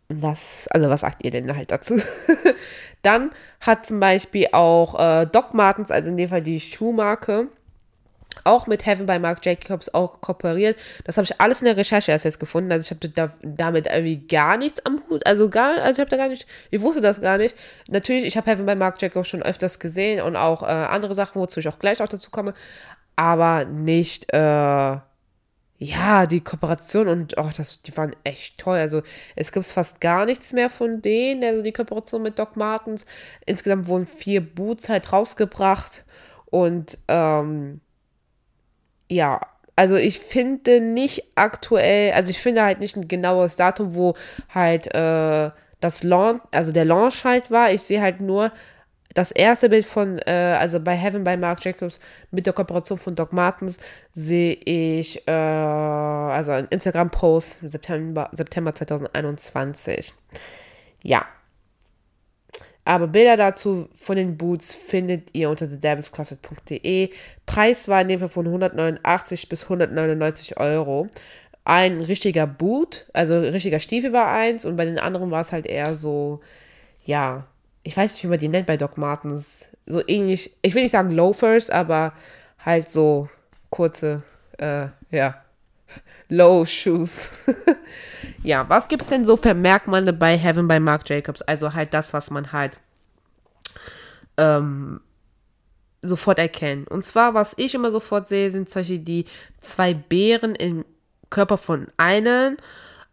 Was, 0.08 0.68
also 0.70 0.90
was 0.90 1.02
sagt 1.02 1.24
ihr 1.24 1.32
denn 1.32 1.56
halt 1.56 1.72
dazu? 1.72 2.02
Dann 3.02 3.32
hat 3.62 3.86
zum 3.86 4.00
Beispiel 4.00 4.48
auch 4.54 5.00
äh, 5.00 5.26
Doc 5.26 5.54
Martens, 5.54 5.92
also 5.92 6.10
in 6.10 6.18
dem 6.18 6.30
Fall 6.30 6.42
die 6.42 6.60
Schuhmarke, 6.60 7.48
auch 8.44 8.68
mit 8.68 8.86
Heaven 8.86 9.06
bei 9.06 9.20
Marc 9.20 9.46
Jacobs 9.46 9.94
auch 9.94 10.22
kooperiert. 10.22 10.78
Das 11.04 11.18
habe 11.18 11.26
ich 11.26 11.40
alles 11.42 11.62
in 11.62 11.66
der 11.66 11.78
Recherche 11.78 12.12
erst 12.12 12.26
jetzt 12.26 12.40
gefunden. 12.40 12.72
Also 12.72 12.86
ich 12.86 12.98
habe 12.98 13.10
da, 13.10 13.34
damit 13.42 13.88
irgendwie 13.88 14.28
gar 14.28 14.58
nichts 14.58 14.86
am 14.86 15.02
Hut. 15.10 15.26
Also 15.26 15.50
gar, 15.50 15.82
also 15.82 15.94
ich 15.94 16.00
habe 16.00 16.10
da 16.10 16.18
gar 16.18 16.30
nicht, 16.30 16.48
ich 16.72 16.82
wusste 16.82 17.02
das 17.02 17.22
gar 17.22 17.38
nicht. 17.38 17.56
Natürlich, 17.90 18.26
ich 18.26 18.38
habe 18.38 18.50
Heaven 18.50 18.66
bei 18.66 18.76
Marc 18.76 19.02
Jacobs 19.02 19.30
schon 19.30 19.44
öfters 19.44 19.80
gesehen 19.80 20.22
und 20.22 20.36
auch 20.36 20.64
äh, 20.64 20.66
andere 20.66 21.16
Sachen, 21.16 21.42
wozu 21.42 21.60
ich 21.60 21.68
auch 21.68 21.80
gleich 21.80 22.02
auch 22.02 22.08
dazu 22.08 22.32
komme. 22.32 22.54
Aber 23.16 23.66
nicht, 23.66 24.34
äh, 24.34 24.98
ja, 25.82 26.26
die 26.26 26.42
Kooperation 26.42 27.08
und 27.08 27.38
oh, 27.38 27.50
das, 27.56 27.82
die 27.82 27.96
waren 27.96 28.14
echt 28.26 28.58
toll. 28.58 28.78
Also 28.78 29.02
es 29.38 29.54
gibt 29.54 29.66
fast 29.66 30.02
gar 30.02 30.26
nichts 30.26 30.52
mehr 30.52 30.70
von 30.70 31.02
denen, 31.02 31.44
also 31.44 31.64
die 31.64 31.72
Kooperation 31.72 32.22
mit 32.22 32.38
Doc 32.38 32.58
Martens. 32.58 33.06
Insgesamt 33.46 33.88
wurden 33.88 34.06
vier 34.06 34.42
Boots 34.42 34.90
halt 34.90 35.14
rausgebracht 35.14 36.04
und 36.48 36.98
ähm, 37.08 37.80
ja, 39.10 39.40
also 39.78 39.96
ich 39.96 40.20
finde 40.20 40.82
nicht 40.82 41.24
aktuell, 41.36 42.12
also 42.12 42.30
ich 42.30 42.40
finde 42.40 42.64
halt 42.64 42.82
nicht 42.82 42.98
ein 42.98 43.08
genaues 43.08 43.56
Datum, 43.56 43.96
wo 43.96 44.16
halt 44.54 44.94
äh, 44.94 45.52
das 45.80 46.04
Launch, 46.04 46.42
also 46.52 46.74
der 46.74 46.84
Launch 46.84 47.24
halt 47.24 47.52
war. 47.52 47.72
Ich 47.72 47.84
sehe 47.84 48.02
halt 48.02 48.20
nur 48.20 48.52
das 49.14 49.32
erste 49.32 49.70
Bild 49.70 49.86
von, 49.86 50.20
äh, 50.20 50.56
also 50.60 50.80
bei 50.80 50.96
Heaven 50.96 51.24
bei 51.24 51.36
Marc 51.36 51.66
Jacobs 51.66 52.00
mit 52.32 52.46
der 52.46 52.54
Kooperation 52.54 53.00
von 53.00 53.16
Doc 53.16 53.34
Martens 53.34 53.80
sehe 54.14 54.54
ich, 54.54 55.28
äh, 55.28 55.32
also 55.32 56.52
ein 56.52 56.68
Instagram-Post 56.70 57.60
September, 57.64 58.30
September 58.34 58.74
2021. 58.76 60.14
Ja. 61.04 61.26
Aber 62.86 63.08
Bilder 63.08 63.38
dazu 63.38 63.88
von 63.92 64.16
den 64.16 64.38
Boots 64.38 64.74
findet 64.74 65.36
ihr 65.36 65.50
unter 65.50 65.70
thedevilscloset.de. 65.70 67.10
Preis 67.46 67.88
war 67.88 68.02
in 68.02 68.08
dem 68.08 68.20
Fall 68.20 68.30
von 68.30 68.46
189 68.46 69.50
bis 69.50 69.64
199 69.64 70.60
Euro. 70.60 71.08
Ein 71.66 72.02
richtiger 72.02 72.48
Boot, 72.48 73.08
also 73.14 73.38
richtiger 73.40 73.80
Stiefel 73.80 74.14
war 74.14 74.32
eins 74.32 74.66
und 74.66 74.76
bei 74.76 74.86
den 74.86 74.98
anderen 74.98 75.30
war 75.30 75.42
es 75.42 75.52
halt 75.52 75.68
eher 75.68 75.94
so, 75.96 76.42
ja, 77.06 77.46
ich 77.84 77.96
weiß 77.96 78.14
nicht, 78.14 78.24
wie 78.24 78.28
man 78.28 78.40
die 78.40 78.48
nennt 78.48 78.68
bei 78.68 78.78
Doc 78.78 78.98
Martens. 78.98 79.70
So 79.86 80.06
ähnlich, 80.08 80.56
ich 80.62 80.76
will 80.76 80.84
nicht 80.84 80.92
sagen 80.92 81.12
Loafers, 81.12 81.70
aber 81.70 82.14
halt 82.64 82.92
so 82.92 83.30
kurze, 83.70 84.24
äh, 84.58 84.88
ja, 85.12 85.42
Low 86.30 86.66
Shoes. 86.66 87.30
ja, 88.44 88.68
was 88.70 88.88
gibt's 88.88 89.08
denn 89.08 89.26
so 89.26 89.38
für 89.38 89.54
Merkmale 89.54 90.14
bei 90.14 90.38
Heaven 90.38 90.68
bei 90.68 90.80
Marc 90.80 91.10
Jacobs? 91.10 91.42
Also 91.42 91.74
halt 91.74 91.94
das, 91.94 92.14
was 92.14 92.30
man 92.30 92.52
halt 92.52 92.80
ähm, 94.38 95.02
sofort 96.02 96.40
erkennen. 96.40 96.86
Und 96.88 97.06
zwar, 97.06 97.34
was 97.34 97.54
ich 97.58 97.76
immer 97.76 97.92
sofort 97.92 98.28
sehe, 98.28 98.50
sind 98.52 98.70
solche 98.70 99.00
die 99.00 99.26
zwei 99.62 99.94
Bären 99.94 100.56
im 100.56 100.86
Körper 101.30 101.58
von 101.58 101.88
einem. 101.98 102.58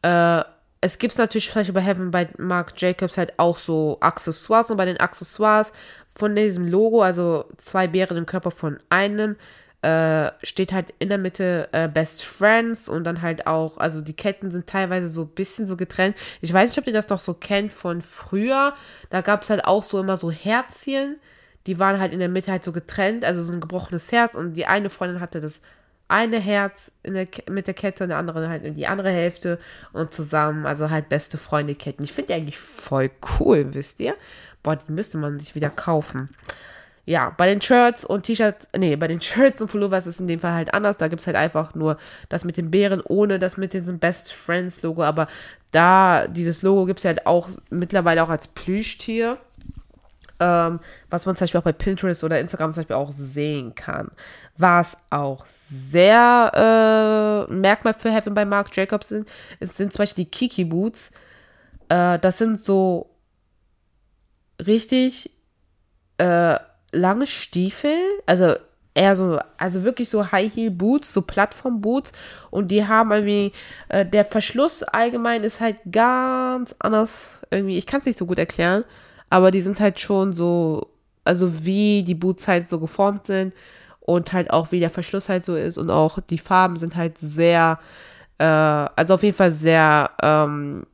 Äh, 0.03 0.43
es 0.87 0.99
gibt 0.99 1.19
natürlich 1.19 1.51
vielleicht 1.51 1.75
bei 1.75 1.81
Heaven 1.81 2.13
bei 2.13 2.29
Marc 2.39 2.81
Jacobs 2.81 3.19
halt 3.19 3.41
auch 3.41 3.59
so 3.59 3.99
Accessoires 4.01 4.71
und 4.71 4.77
bei 4.77 4.85
den 4.85 4.99
Accessoires 4.99 5.73
von 6.15 6.37
diesem 6.37 6.69
Logo, 6.69 7.03
also 7.03 7.47
zwei 7.59 7.89
Bären 7.89 8.17
im 8.17 8.25
Körper 8.25 8.53
von 8.53 8.79
einem, 8.89 9.35
äh, 9.83 10.31
steht 10.45 10.73
halt 10.73 10.95
in 11.01 11.09
der 11.09 11.19
Mitte 11.19 11.69
äh, 11.73 11.89
Best 11.89 12.23
Friends 12.23 12.89
und 12.89 13.03
dann 13.03 13.21
halt 13.21 13.49
auch, 13.49 13.79
also 13.79 14.01
die 14.01 14.15
Ketten 14.15 14.53
sind 14.53 14.69
teilweise 14.69 15.09
so 15.09 15.23
ein 15.23 15.29
bisschen 15.29 15.67
so 15.67 15.77
getrennt. 15.77 16.17
Ich 16.41 16.53
weiß 16.53 16.71
nicht, 16.71 16.79
ob 16.79 16.87
ihr 16.87 16.93
das 16.93 17.09
noch 17.09 17.21
so 17.21 17.35
kennt 17.35 17.73
von 17.73 18.01
früher. 18.01 18.73
Da 19.11 19.23
gab 19.23 19.43
es 19.43 19.51
halt 19.51 19.65
auch 19.65 19.83
so 19.83 19.99
immer 19.99 20.17
so 20.17 20.31
Herzchen. 20.31 21.17
Die 21.67 21.81
waren 21.81 21.99
halt 21.99 22.13
in 22.13 22.21
der 22.21 22.29
Mitte 22.29 22.53
halt 22.53 22.63
so 22.63 22.71
getrennt, 22.71 23.25
also 23.25 23.43
so 23.43 23.53
ein 23.53 23.61
gebrochenes 23.61 24.13
Herz 24.13 24.37
und 24.37 24.53
die 24.53 24.67
eine 24.67 24.89
Freundin 24.89 25.21
hatte 25.21 25.41
das 25.41 25.63
eine 26.09 26.39
Herz 26.39 26.93
der, 27.05 27.27
mit 27.51 27.67
der 27.67 27.75
Kette 27.75 28.05
und 28.05 28.11
der 28.11 28.19
andere 28.19 28.49
halt 28.49 28.65
in 28.65 28.75
die 28.75 28.87
andere 28.87 29.11
Hälfte 29.11 29.59
und 29.93 30.13
zusammen, 30.13 30.67
also 30.67 30.91
halt 30.91 31.09
beste 31.09 31.39
Freunde 31.39 31.75
Ketten. 31.75 32.05
Ich 32.05 32.13
finde 32.13 32.29
die 32.29 32.35
eigentlich 32.35 32.59
voll 32.59 33.11
cool, 33.39 33.75
wisst 33.75 34.01
ihr? 34.01 34.15
Boah, 34.63 34.77
die 34.77 34.93
müsste 34.93 35.19
man 35.19 35.39
sich 35.39 35.55
wieder 35.55 35.71
kaufen. 35.71 36.31
Ja, 37.09 37.31
bei 37.31 37.47
den 37.47 37.61
Shirts 37.61 38.05
und 38.05 38.25
T-Shirts, 38.25 38.69
nee, 38.77 38.97
bei 38.97 39.07
den 39.07 39.21
Shirts 39.21 39.63
und 39.63 39.71
Pullovers 39.71 40.09
ist 40.09 40.17
es 40.17 40.21
in 40.21 40.27
dem 40.27 40.41
Fall 40.41 40.55
halt 40.55 40.75
anders. 40.75 40.97
Da 40.97 41.07
gibt 41.07 41.21
es 41.21 41.27
halt 41.29 41.37
einfach 41.37 41.77
nur 41.77 41.99
das 42.29 42.45
mit 42.45 42.57
den 42.57 42.73
Bären 42.73 43.01
ohne 43.01 43.39
das 43.39 43.57
mit 43.57 43.73
diesem 43.73 44.01
Best 44.01 44.33
Friends 44.33 44.83
Logo. 44.83 45.05
Aber 45.05 45.29
da, 45.71 46.27
dieses 46.27 46.63
Logo 46.63 46.85
gibt 46.85 46.99
es 46.99 47.05
halt 47.05 47.27
auch 47.27 47.49
mittlerweile 47.71 48.25
auch 48.25 48.29
als 48.29 48.49
Plüschtier 48.49 49.39
ähm, 50.41 50.81
was 51.11 51.27
man 51.27 51.37
zum 51.37 51.45
Beispiel 51.45 51.61
auch 51.61 51.65
bei 51.65 51.73
Pinterest 51.73 52.25
oder 52.25 52.41
Instagram 52.41 52.73
zum 52.73 52.83
Beispiel 52.83 52.97
auch 52.97 53.13
sehen 53.17 53.75
kann. 53.75 54.11
Was 54.57 54.99
auch 55.11 55.47
sehr 55.49 57.47
äh, 57.49 57.53
Merkmal 57.53 57.95
für 57.95 58.11
Heaven 58.11 58.35
bei 58.35 58.45
Marc 58.45 58.77
Jacobs 58.77 59.09
sind, 59.09 59.29
sind 59.61 59.93
zum 59.93 59.99
Beispiel 59.99 60.25
die 60.25 60.31
Kiki 60.31 60.65
Boots. 60.65 61.11
Äh, 61.89 62.19
das 62.19 62.39
sind 62.39 62.61
so 62.61 63.11
richtig 64.65 65.31
äh, 66.19 66.57
lange 66.93 67.27
Stiefel, 67.27 67.97
also 68.27 68.55
eher 68.95 69.15
so, 69.15 69.39
also 69.59 69.85
wirklich 69.85 70.09
so 70.09 70.33
High 70.33 70.53
Heel 70.53 70.71
Boots, 70.71 71.13
so 71.13 71.23
Plattform 71.23 71.81
Boots 71.81 72.13
und 72.51 72.69
die 72.69 72.87
haben 72.87 73.13
irgendwie, 73.13 73.53
äh, 73.89 74.07
der 74.07 74.25
Verschluss 74.25 74.83
allgemein 74.83 75.45
ist 75.45 75.61
halt 75.61 75.77
ganz 75.91 76.75
anders 76.79 77.31
irgendwie, 77.51 77.77
ich 77.77 77.87
kann 77.87 78.01
es 78.01 78.07
nicht 78.07 78.19
so 78.19 78.27
gut 78.27 78.39
erklären, 78.39 78.85
aber 79.31 79.51
die 79.51 79.61
sind 79.61 79.81
halt 79.81 79.99
schon 80.01 80.35
so, 80.35 80.89
also 81.25 81.65
wie 81.65 82.03
die 82.03 82.15
Boots 82.15 82.49
halt 82.49 82.69
so 82.69 82.79
geformt 82.79 83.27
sind 83.27 83.53
und 84.01 84.33
halt 84.33 84.51
auch 84.51 84.71
wie 84.73 84.81
der 84.81 84.91
Verschluss 84.91 85.29
halt 85.29 85.45
so 85.45 85.55
ist 85.55 85.79
und 85.79 85.91
auch 85.91 86.19
die 86.21 86.39
Farben 86.39 86.77
sind 86.77 86.97
halt 86.97 87.19
sehr, 87.19 87.79
äh, 88.39 88.45
also 88.45 89.15
auf 89.15 89.23
jeden 89.23 89.37
Fall 89.37 89.51
sehr 89.51 90.11
ähm, 90.23 90.87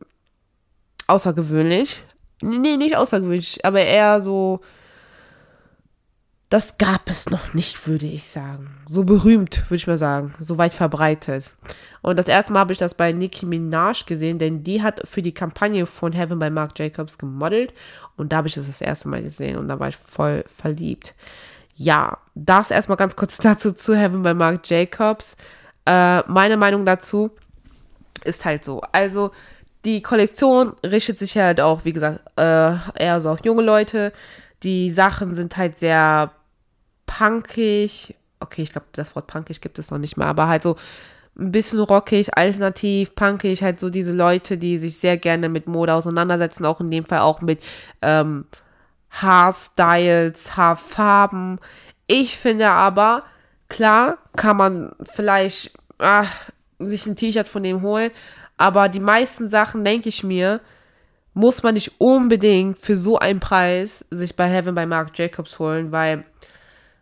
außergewöhnlich. 1.07 2.03
Nee, 2.43 2.77
nicht 2.77 2.97
außergewöhnlich, 2.97 3.65
aber 3.65 3.81
eher 3.81 4.21
so, 4.21 4.61
das 6.53 6.77
gab 6.77 7.09
es 7.09 7.31
noch 7.31 7.55
nicht, 7.55 7.87
würde 7.87 8.05
ich 8.05 8.29
sagen. 8.29 8.69
So 8.87 9.05
berühmt, 9.05 9.63
würde 9.71 9.77
ich 9.77 9.87
mal 9.87 9.97
sagen. 9.97 10.35
So 10.39 10.59
weit 10.59 10.75
verbreitet. 10.75 11.51
Und 12.03 12.19
das 12.19 12.29
erste 12.29 12.53
Mal 12.53 12.59
habe 12.59 12.73
ich 12.73 12.79
das 12.79 12.93
bei 12.93 13.11
Nicki 13.11 13.47
Minaj 13.47 14.05
gesehen, 14.05 14.39
denn 14.39 14.63
die 14.63 14.83
hat 14.83 15.01
für 15.09 15.23
die 15.23 15.33
Kampagne 15.33 15.87
von 15.87 16.13
Heaven 16.13 16.39
bei 16.39 16.51
Marc 16.51 16.79
Jacobs 16.79 17.17
gemodelt. 17.17 17.73
Und 18.19 18.33
da 18.33 18.37
habe 18.37 18.49
ich 18.49 18.55
das 18.55 18.67
das 18.67 18.83
erste 18.83 19.09
Mal 19.09 19.23
gesehen 19.23 19.57
und 19.57 19.67
da 19.67 19.81
war 19.81 19.89
ich 19.89 19.97
voll 19.97 20.45
verliebt. 20.55 21.15
Ja, 21.75 22.19
das 22.35 22.71
erstmal 22.71 22.99
ganz 22.99 23.17
kurz 23.17 23.37
dazu 23.43 23.73
zu 23.73 23.97
Heaven 23.97 24.23
bei 24.23 24.35
Marc 24.35 24.69
Jacobs. 24.69 25.39
Äh, 25.87 26.21
meine 26.31 26.59
Meinung 26.59 26.85
dazu 26.85 27.31
ist 28.25 28.45
halt 28.45 28.63
so. 28.63 28.83
Also, 28.93 29.31
die 29.87 30.03
Kollektion 30.03 30.75
richtet 30.85 31.19
sich 31.19 31.35
halt 31.39 31.63
auch, 31.63 31.87
wie 31.87 31.95
gesagt, 31.95 32.21
äh, 32.37 32.75
eher 33.03 33.23
so 33.23 33.31
auf 33.31 33.43
junge 33.43 33.63
Leute. 33.63 34.13
Die 34.65 34.91
Sachen 34.91 35.35
sind 35.35 35.57
halt 35.57 35.79
sehr 35.79 36.31
punkig. 37.19 38.15
Okay, 38.41 38.63
ich 38.63 38.73
glaube, 38.73 38.87
das 38.93 39.15
Wort 39.15 39.27
punkig 39.27 39.61
gibt 39.61 39.79
es 39.79 39.91
noch 39.91 39.99
nicht 39.99 40.17
mal, 40.17 40.27
aber 40.27 40.49
halt 40.49 40.63
so 40.63 40.77
ein 41.39 41.53
bisschen 41.53 41.81
rockig, 41.81 42.37
alternativ, 42.37 43.15
punkig, 43.15 43.63
halt 43.63 43.81
so 43.81 43.89
diese 43.89 44.13
Leute, 44.13 44.59
die 44.59 44.79
sich 44.79 44.99
sehr 44.99 45.17
gerne 45.17 45.49
mit 45.49 45.67
Mode 45.67 45.95
auseinandersetzen, 45.95 46.67
auch 46.67 46.81
in 46.81 46.91
dem 46.91 47.07
Fall 47.07 47.21
auch 47.21 47.41
mit 47.41 47.63
ähm, 48.03 48.45
Haarstyles, 49.11 50.57
Haarfarben. 50.57 51.59
Ich 52.07 52.37
finde 52.37 52.71
aber, 52.71 53.25
klar, 53.69 54.19
kann 54.37 54.57
man 54.57 54.93
vielleicht 55.15 55.73
ach, 55.99 56.51
sich 56.79 57.07
ein 57.07 57.17
T-Shirt 57.17 57.49
von 57.49 57.63
dem 57.63 57.83
holen, 57.83 58.11
aber 58.57 58.89
die 58.89 59.01
meisten 59.01 59.49
Sachen, 59.49 59.85
denke 59.85 60.09
ich 60.09 60.23
mir, 60.25 60.61
muss 61.35 61.63
man 61.63 61.75
nicht 61.75 61.93
unbedingt 61.99 62.79
für 62.79 62.97
so 62.97 63.19
einen 63.19 63.41
Preis 63.41 64.05
sich 64.11 64.37
bei 64.37 64.49
Heaven 64.49 64.75
bei 64.75 64.85
Marc 64.85 65.17
Jacobs 65.17 65.59
holen, 65.59 65.93
weil 65.93 66.25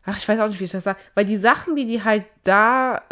ach, 0.05 0.17
ich 0.17 0.29
weiß 0.29 0.41
auch 0.41 0.49
nicht, 0.49 0.61
wie 0.61 0.65
ich 0.65 0.71
das 0.71 0.85
sage, 0.85 0.99
weil 1.15 1.25
die 1.25 1.37
Sachen, 1.37 1.77
die 1.77 1.87
die 1.87 2.03
halt 2.03 2.25
da, 2.45 3.03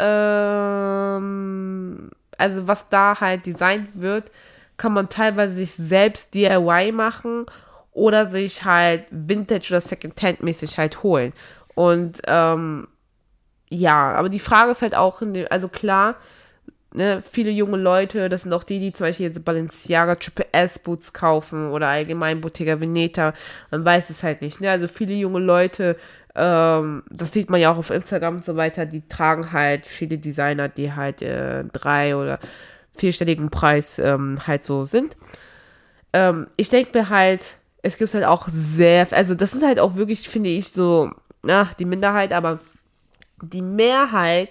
ähm, 1.17 2.09
also 2.37 2.67
was 2.67 2.89
da 2.89 3.19
halt 3.19 3.45
designt 3.45 3.89
wird, 3.93 4.31
kann 4.77 4.93
man 4.93 5.09
teilweise 5.09 5.55
sich 5.55 5.73
selbst 5.73 6.33
DIY 6.33 6.91
machen 6.93 7.45
oder 7.91 8.31
sich 8.31 8.63
halt 8.63 9.05
Vintage 9.11 9.67
oder 9.69 9.81
Secondhand 9.81 10.41
mäßig 10.41 10.77
halt 10.77 11.03
holen. 11.03 11.33
Und 11.75 12.21
ähm, 12.27 12.87
ja, 13.69 14.11
aber 14.15 14.29
die 14.29 14.39
Frage 14.39 14.71
ist 14.71 14.81
halt 14.81 14.95
auch, 14.95 15.19
dem, 15.19 15.45
also 15.49 15.67
klar, 15.67 16.15
ne, 16.93 17.21
viele 17.29 17.51
junge 17.51 17.77
Leute, 17.77 18.29
das 18.29 18.43
sind 18.43 18.53
auch 18.53 18.63
die, 18.63 18.79
die 18.79 18.91
zum 18.91 19.07
Beispiel 19.07 19.27
jetzt 19.27 19.45
Balenciaga 19.45 20.15
Triple 20.15 20.47
S 20.51 20.79
Boots 20.79 21.13
kaufen 21.13 21.71
oder 21.71 21.87
allgemein 21.87 22.41
Bottega 22.41 22.79
Veneta, 22.79 23.33
man 23.71 23.85
weiß 23.85 24.09
es 24.09 24.23
halt 24.23 24.41
nicht, 24.41 24.59
ne, 24.61 24.71
also 24.71 24.87
viele 24.87 25.13
junge 25.13 25.39
Leute 25.39 25.97
ähm, 26.39 27.03
das 27.09 27.33
sieht 27.33 27.49
man 27.49 27.59
ja 27.59 27.71
auch 27.71 27.77
auf 27.77 27.89
Instagram 27.89 28.37
und 28.37 28.45
so 28.45 28.55
weiter. 28.55 28.85
Die 28.85 29.07
tragen 29.07 29.51
halt 29.51 29.85
viele 29.85 30.17
Designer, 30.17 30.69
die 30.69 30.93
halt 30.93 31.21
äh, 31.21 31.65
drei 31.65 32.15
oder 32.15 32.39
vierstelligen 32.97 33.49
Preis 33.49 33.99
ähm, 33.99 34.37
halt 34.47 34.63
so 34.63 34.85
sind. 34.85 35.17
Ähm, 36.13 36.47
ich 36.55 36.69
denke 36.69 36.97
mir 36.97 37.09
halt, 37.09 37.41
es 37.81 37.97
gibt 37.97 38.13
halt 38.13 38.23
auch 38.25 38.47
sehr, 38.49 39.07
also 39.11 39.35
das 39.35 39.53
ist 39.53 39.65
halt 39.65 39.79
auch 39.79 39.95
wirklich, 39.95 40.29
finde 40.29 40.49
ich, 40.49 40.71
so, 40.71 41.11
na, 41.43 41.69
die 41.77 41.85
Minderheit, 41.85 42.31
aber 42.31 42.59
die 43.41 43.61
Mehrheit, 43.61 44.49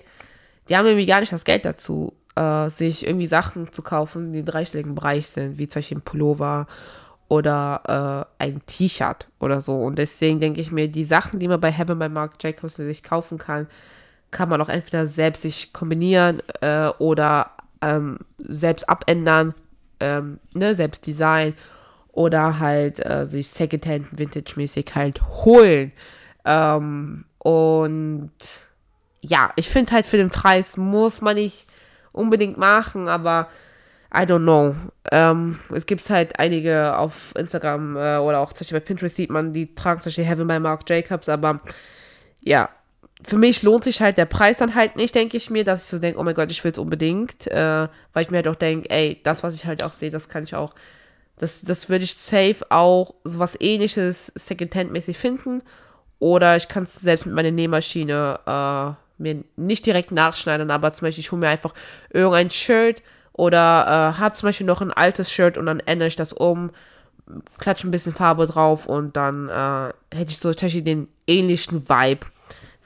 die 0.68 0.76
haben 0.76 0.86
irgendwie 0.86 1.06
gar 1.06 1.20
nicht 1.20 1.32
das 1.32 1.44
Geld 1.44 1.64
dazu, 1.64 2.12
äh, 2.36 2.68
sich 2.68 3.06
irgendwie 3.06 3.26
Sachen 3.26 3.72
zu 3.72 3.82
kaufen, 3.82 4.32
die 4.32 4.40
im 4.40 4.46
dreistelligen 4.46 4.94
Bereich 4.94 5.28
sind, 5.28 5.58
wie 5.58 5.68
zum 5.68 5.80
Beispiel 5.80 5.98
ein 5.98 6.02
Pullover 6.02 6.66
oder 7.28 8.26
äh, 8.38 8.44
ein 8.44 8.62
T-Shirt 8.66 9.28
oder 9.38 9.60
so. 9.60 9.82
Und 9.82 9.98
deswegen 9.98 10.40
denke 10.40 10.60
ich 10.60 10.72
mir, 10.72 10.88
die 10.88 11.04
Sachen, 11.04 11.38
die 11.38 11.48
man 11.48 11.60
bei 11.60 11.70
Heaven 11.70 11.98
bei 11.98 12.08
Marc 12.08 12.42
Jacobs 12.42 12.76
sich 12.76 13.02
kaufen 13.02 13.38
kann, 13.38 13.66
kann 14.30 14.48
man 14.48 14.60
auch 14.60 14.68
entweder 14.68 15.06
selbst 15.06 15.42
sich 15.42 15.72
kombinieren 15.72 16.42
äh, 16.60 16.88
oder 16.98 17.50
ähm, 17.80 18.18
selbst 18.38 18.88
abändern, 18.88 19.54
ähm, 20.00 20.38
ne, 20.54 20.74
selbst 20.74 21.06
designen 21.06 21.54
oder 22.12 22.58
halt 22.58 23.04
äh, 23.04 23.26
sich 23.28 23.48
Secondhand 23.48 24.18
Vintage-mäßig 24.18 24.94
halt 24.94 25.22
holen. 25.44 25.92
Ähm, 26.44 27.24
und 27.38 28.32
ja, 29.20 29.50
ich 29.56 29.68
finde 29.68 29.92
halt 29.92 30.06
für 30.06 30.16
den 30.16 30.30
Preis 30.30 30.76
muss 30.76 31.20
man 31.20 31.36
nicht 31.36 31.66
unbedingt 32.12 32.58
machen, 32.58 33.08
aber 33.08 33.48
I 34.14 34.20
don't 34.20 34.44
know. 34.44 34.74
Ähm, 35.12 35.58
es 35.74 35.84
gibt 35.84 36.08
halt 36.08 36.38
einige 36.38 36.96
auf 36.96 37.32
Instagram 37.36 37.96
äh, 37.96 38.16
oder 38.18 38.40
auch 38.40 38.52
zum 38.52 38.64
Beispiel 38.64 38.80
bei 38.80 38.86
Pinterest 38.86 39.16
sieht 39.16 39.30
man, 39.30 39.52
die 39.52 39.74
tragen 39.74 40.00
zum 40.00 40.08
Beispiel 40.10 40.24
Heaven 40.24 40.48
by 40.48 40.58
Mark 40.58 40.88
Jacobs, 40.88 41.28
aber 41.28 41.60
ja, 42.40 42.70
für 43.22 43.36
mich 43.36 43.62
lohnt 43.62 43.84
sich 43.84 44.00
halt 44.00 44.16
der 44.16 44.24
Preis 44.24 44.58
dann 44.58 44.74
halt 44.74 44.96
nicht, 44.96 45.14
denke 45.14 45.36
ich 45.36 45.50
mir, 45.50 45.64
dass 45.64 45.82
ich 45.82 45.88
so 45.88 45.98
denke, 45.98 46.18
oh 46.18 46.22
mein 46.22 46.34
Gott, 46.34 46.50
ich 46.50 46.62
will 46.64 46.72
es 46.72 46.78
unbedingt, 46.78 47.48
äh, 47.48 47.88
weil 48.12 48.22
ich 48.22 48.30
mir 48.30 48.38
halt 48.38 48.48
auch 48.48 48.54
denke, 48.54 48.88
ey, 48.90 49.20
das, 49.24 49.42
was 49.42 49.54
ich 49.54 49.66
halt 49.66 49.82
auch 49.82 49.92
sehe, 49.92 50.10
das 50.10 50.28
kann 50.28 50.44
ich 50.44 50.54
auch, 50.54 50.74
das, 51.36 51.62
das 51.62 51.88
würde 51.88 52.04
ich 52.04 52.14
safe 52.14 52.64
auch 52.70 53.14
so 53.24 53.38
was 53.38 53.60
ähnliches 53.60 54.32
Secondhand-mäßig 54.36 55.18
finden 55.18 55.62
oder 56.18 56.56
ich 56.56 56.68
kann 56.68 56.84
es 56.84 56.94
selbst 56.94 57.26
mit 57.26 57.34
meiner 57.34 57.50
Nähmaschine 57.50 58.40
äh, 58.46 59.22
mir 59.22 59.44
nicht 59.56 59.84
direkt 59.84 60.12
nachschneiden, 60.12 60.70
aber 60.70 60.92
zum 60.92 61.06
Beispiel 61.06 61.22
ich 61.22 61.32
hole 61.32 61.40
mir 61.40 61.48
einfach 61.48 61.74
irgendein 62.10 62.50
Shirt 62.50 63.02
oder 63.38 64.14
äh, 64.16 64.20
habe 64.20 64.34
zum 64.34 64.48
Beispiel 64.48 64.66
noch 64.66 64.82
ein 64.82 64.92
altes 64.92 65.32
Shirt 65.32 65.56
und 65.56 65.64
dann 65.64 65.80
ändere 65.80 66.08
ich 66.08 66.16
das 66.16 66.34
um, 66.34 66.70
klatsche 67.58 67.88
ein 67.88 67.90
bisschen 67.90 68.12
Farbe 68.12 68.46
drauf 68.46 68.84
und 68.84 69.16
dann 69.16 69.48
äh, 69.48 70.16
hätte 70.16 70.30
ich 70.30 70.38
so 70.38 70.50
tatsächlich 70.50 70.84
den 70.84 71.08
ähnlichen 71.26 71.88
Vibe 71.88 72.26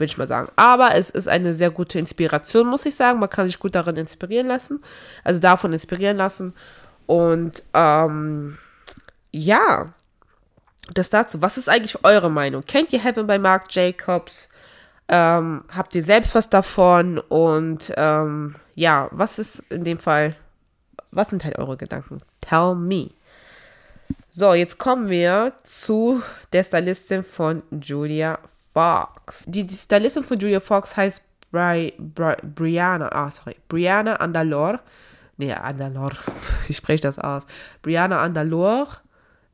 würde 0.02 0.10
ich 0.10 0.18
mal 0.18 0.26
sagen. 0.26 0.50
Aber 0.56 0.96
es 0.96 1.10
ist 1.10 1.28
eine 1.28 1.52
sehr 1.52 1.70
gute 1.70 1.98
Inspiration, 1.98 2.66
muss 2.66 2.86
ich 2.86 2.96
sagen. 2.96 3.20
Man 3.20 3.30
kann 3.30 3.46
sich 3.46 3.58
gut 3.58 3.74
darin 3.74 3.96
inspirieren 3.96 4.48
lassen. 4.48 4.82
Also 5.22 5.38
davon 5.38 5.72
inspirieren 5.72 6.16
lassen. 6.16 6.54
Und 7.06 7.62
ähm, 7.72 8.58
ja, 9.30 9.92
das 10.92 11.10
dazu. 11.10 11.40
Was 11.40 11.56
ist 11.56 11.68
eigentlich 11.68 12.04
eure 12.04 12.30
Meinung? 12.30 12.62
Kennt 12.66 12.92
ihr 12.92 13.02
Heaven 13.02 13.26
bei 13.26 13.38
Mark 13.38 13.66
Jacobs? 13.70 14.48
Ähm, 15.08 15.64
habt 15.68 15.94
ihr 15.94 16.02
selbst 16.02 16.34
was 16.34 16.50
davon? 16.50 17.18
Und 17.18 17.92
ähm, 17.96 18.56
ja, 18.74 19.08
was 19.12 19.38
ist 19.38 19.60
in 19.70 19.84
dem 19.84 19.98
Fall, 19.98 20.34
was 21.12 21.28
sind 21.30 21.44
halt 21.44 21.58
eure 21.58 21.76
Gedanken? 21.76 22.18
Tell 22.40 22.74
me. 22.74 23.10
So, 24.30 24.54
jetzt 24.54 24.78
kommen 24.78 25.08
wir 25.08 25.52
zu 25.62 26.22
der 26.52 26.64
Stylistin 26.64 27.22
von 27.22 27.62
Julia 27.70 28.38
Fox. 28.72 29.44
Die, 29.46 29.66
die 29.66 29.74
Stylistin 29.74 30.24
von 30.24 30.38
Julia 30.38 30.60
Fox 30.60 30.96
heißt 30.96 31.22
Bri, 31.50 31.92
Bri, 31.98 32.34
Brianna, 32.42 33.10
ah, 33.12 33.30
sorry, 33.30 33.56
Brianna 33.68 34.16
Andalor. 34.16 34.80
Nee, 35.36 35.52
Andalor, 35.52 36.12
ich 36.68 36.78
spreche 36.78 37.02
das 37.02 37.18
aus. 37.18 37.46
Brianna 37.82 38.20
Andalor. 38.22 38.88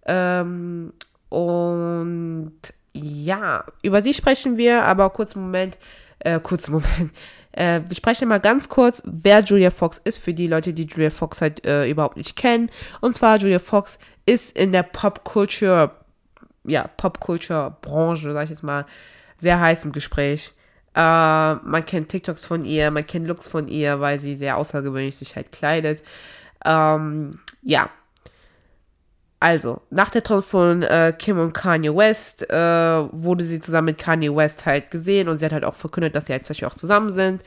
Ähm, 0.06 0.92
und 1.28 2.52
ja, 2.92 3.64
über 3.82 4.02
sie 4.02 4.14
sprechen 4.14 4.56
wir, 4.56 4.84
aber 4.84 5.10
kurzen 5.10 5.42
Moment, 5.42 5.76
äh, 6.20 6.40
kurzen 6.40 6.72
Moment. 6.72 7.10
Äh, 7.58 7.80
wir 7.86 7.96
sprechen 7.96 8.28
mal 8.28 8.40
ganz 8.40 8.68
kurz, 8.68 9.02
wer 9.04 9.40
Julia 9.40 9.70
Fox 9.70 10.00
ist, 10.04 10.18
für 10.18 10.34
die 10.34 10.46
Leute, 10.46 10.72
die 10.72 10.86
Julia 10.86 11.10
Fox 11.10 11.40
halt 11.40 11.66
äh, 11.66 11.88
überhaupt 11.88 12.16
nicht 12.16 12.36
kennen. 12.36 12.70
Und 13.00 13.14
zwar, 13.14 13.38
Julia 13.38 13.58
Fox 13.58 13.98
ist 14.26 14.56
in 14.56 14.72
der 14.72 14.82
Popculture 14.82 15.90
ja, 16.68 16.88
Popculture-Branche, 16.96 18.32
sag 18.32 18.44
ich 18.44 18.50
jetzt 18.50 18.62
mal, 18.62 18.86
sehr 19.38 19.60
heiß 19.60 19.84
im 19.84 19.92
Gespräch. 19.92 20.52
Äh, 20.94 21.00
man 21.00 21.84
kennt 21.86 22.08
TikToks 22.10 22.44
von 22.44 22.62
ihr, 22.62 22.90
man 22.90 23.06
kennt 23.06 23.26
Looks 23.26 23.48
von 23.48 23.68
ihr, 23.68 24.00
weil 24.00 24.20
sie 24.20 24.36
sehr 24.36 24.56
außergewöhnlich 24.56 25.16
sich 25.16 25.36
halt 25.36 25.52
kleidet. 25.52 26.02
Ähm, 26.64 27.40
ja. 27.62 27.90
Also, 29.40 29.82
nach 29.90 30.10
der 30.10 30.24
Trennung 30.24 30.42
von 30.42 30.82
äh, 30.82 31.12
Kim 31.16 31.38
und 31.38 31.52
Kanye 31.52 31.94
West 31.94 32.50
äh, 32.50 32.56
wurde 32.56 33.44
sie 33.44 33.60
zusammen 33.60 33.86
mit 33.86 33.98
Kanye 33.98 34.34
West 34.34 34.66
halt 34.66 34.90
gesehen 34.90 35.28
und 35.28 35.38
sie 35.38 35.44
hat 35.44 35.52
halt 35.52 35.64
auch 35.64 35.76
verkündet, 35.76 36.16
dass 36.16 36.26
sie 36.26 36.32
halt 36.32 36.64
auch 36.64 36.74
zusammen 36.74 37.10
sind. 37.10 37.42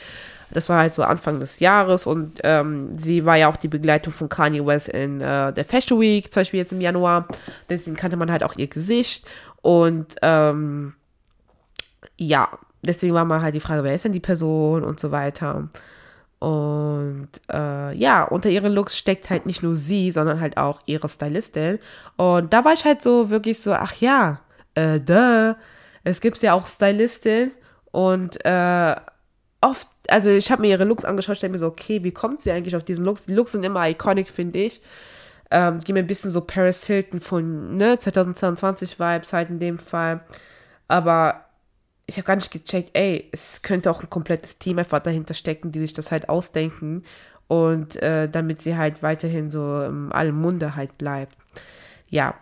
Das 0.52 0.70
war 0.70 0.80
halt 0.80 0.94
so 0.94 1.04
Anfang 1.04 1.40
des 1.40 1.60
Jahres 1.60 2.06
und 2.06 2.40
ähm, 2.44 2.98
sie 2.98 3.26
war 3.26 3.36
ja 3.36 3.50
auch 3.50 3.58
die 3.58 3.68
Begleitung 3.68 4.14
von 4.14 4.30
Kanye 4.30 4.66
West 4.66 4.90
in 4.90 5.20
äh, 5.20 5.52
der 5.52 5.66
Fashion 5.66 6.00
Week, 6.00 6.32
zum 6.32 6.42
Beispiel 6.42 6.60
jetzt 6.62 6.72
im 6.74 6.82
Januar. 6.82 7.28
Deswegen 7.70 7.98
kannte 7.98 8.18
man 8.18 8.32
halt 8.32 8.44
auch 8.44 8.56
ihr 8.56 8.68
Gesicht 8.68 9.26
und 9.62 10.16
ähm, 10.22 10.94
ja, 12.18 12.50
deswegen 12.82 13.14
war 13.14 13.26
mal 13.26 13.42
halt 13.42 13.56
die 13.56 13.60
Frage, 13.60 13.84
wer 13.84 13.96
ist 13.96 14.06
denn 14.06 14.14
die 14.14 14.20
Person 14.20 14.84
und 14.84 15.00
so 15.00 15.12
weiter. 15.12 15.70
Und 16.42 17.30
äh, 17.54 17.96
ja, 17.96 18.24
unter 18.24 18.50
ihren 18.50 18.74
Looks 18.74 18.98
steckt 18.98 19.30
halt 19.30 19.46
nicht 19.46 19.62
nur 19.62 19.76
sie, 19.76 20.10
sondern 20.10 20.42
halt 20.42 20.58
auch 20.58 20.82
ihre 20.88 21.08
Stylistin. 21.08 21.78
Und 22.18 22.52
da 22.52 22.66
war 22.66 22.74
ich 22.74 22.84
halt 22.84 23.04
so 23.04 23.30
wirklich 23.30 23.62
so, 23.62 23.74
ach 23.74 23.94
ja, 24.02 24.42
äh, 24.74 25.00
duh. 25.00 25.54
Es 26.04 26.20
gibt 26.20 26.42
ja 26.42 26.54
auch 26.54 26.68
Stylistin 26.68 27.52
und 27.92 28.44
äh, 28.44 28.96
oft 29.62 29.88
also 30.10 30.30
ich 30.32 30.52
habe 30.52 30.62
mir 30.62 30.70
ihre 30.70 30.84
Looks 30.84 31.06
angeschaut, 31.06 31.38
stelle 31.38 31.54
mir 31.54 31.60
so, 31.60 31.68
okay, 31.68 32.04
wie 32.04 32.12
kommt 32.12 32.42
sie 32.42 32.52
eigentlich 32.52 32.76
auf 32.76 32.84
diesen 32.84 33.06
Looks? 33.06 33.26
Die 33.28 33.34
Looks 33.34 33.52
sind 33.52 33.64
immer 33.64 33.88
iconic, 33.88 34.30
finde 34.30 34.60
ich. 34.60 34.82
Ähm, 35.52 35.80
die 35.80 35.94
mir 35.94 36.00
ein 36.00 36.08
bisschen 36.08 36.32
so 36.32 36.42
Paris 36.42 36.86
Hilton 36.86 37.20
von 37.20 37.76
ne, 37.78 38.00
2022 38.00 39.00
Vibes 39.00 39.34
halt 39.34 39.50
in 39.50 39.60
dem 39.60 39.80
Fall. 39.80 40.22
Aber 40.88 41.46
ich 42.12 42.18
habe 42.18 42.28
gar 42.28 42.36
nicht 42.36 42.52
gecheckt, 42.52 42.90
ey, 42.94 43.30
es 43.32 43.62
könnte 43.62 43.90
auch 43.90 44.02
ein 44.02 44.10
komplettes 44.10 44.58
Team 44.58 44.80
einfach 44.80 45.00
dahinter 45.00 45.34
stecken, 45.34 45.72
die 45.72 45.80
sich 45.80 45.94
das 45.94 46.12
halt 46.12 46.28
ausdenken 46.28 47.04
und 47.48 47.96
äh, 48.04 48.28
damit 48.28 48.62
sie 48.62 48.76
halt 48.76 49.02
weiterhin 49.02 49.50
so 49.50 49.82
im 49.84 50.12
allem 50.12 50.36
Munde 50.36 50.76
halt 50.76 50.98
bleibt. 50.98 51.38
Ja. 52.10 52.36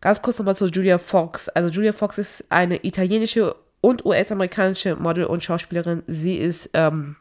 Ganz 0.00 0.22
kurz 0.22 0.38
nochmal 0.38 0.56
zu 0.56 0.66
Julia 0.68 0.96
Fox. 0.96 1.50
Also 1.50 1.68
Julia 1.68 1.92
Fox 1.92 2.16
ist 2.16 2.44
eine 2.48 2.82
italienische 2.86 3.54
und 3.82 4.06
US-amerikanische 4.06 4.96
Model 4.96 5.24
und 5.24 5.44
Schauspielerin. 5.44 6.02
Sie 6.06 6.36
ist 6.36 6.70
ähm, 6.72 7.16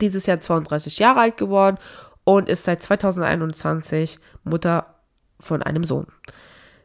dieses 0.00 0.24
Jahr 0.24 0.40
32 0.40 0.98
Jahre 0.98 1.20
alt 1.20 1.36
geworden 1.36 1.76
und 2.24 2.48
ist 2.48 2.64
seit 2.64 2.82
2021 2.82 4.18
Mutter 4.42 4.94
von 5.38 5.62
einem 5.62 5.84
Sohn. 5.84 6.06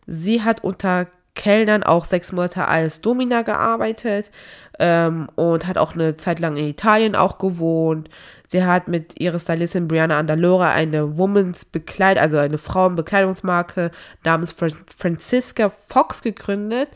Sie 0.05 0.41
hat 0.41 0.61
unter 0.61 1.07
Kellnern 1.35 1.83
auch 1.83 2.05
sechs 2.05 2.31
Monate 2.31 2.67
als 2.67 3.01
Domina 3.01 3.41
gearbeitet 3.41 4.29
ähm, 4.79 5.27
und 5.35 5.67
hat 5.67 5.77
auch 5.77 5.93
eine 5.93 6.17
Zeit 6.17 6.39
lang 6.39 6.57
in 6.57 6.67
Italien 6.67 7.15
auch 7.15 7.37
gewohnt. 7.37 8.09
Sie 8.47 8.63
hat 8.63 8.87
mit 8.87 9.19
ihrer 9.19 9.39
Stylistin 9.39 9.87
Brianna 9.87 10.19
Andalora 10.19 10.71
eine 10.71 11.17
Women's 11.17 11.65
Bekleid, 11.65 12.17
also 12.17 12.37
eine 12.37 12.57
Frauenbekleidungsmarke 12.57 13.91
namens 14.23 14.53
Francisca 14.95 15.71
Fox 15.87 16.21
gegründet. 16.21 16.89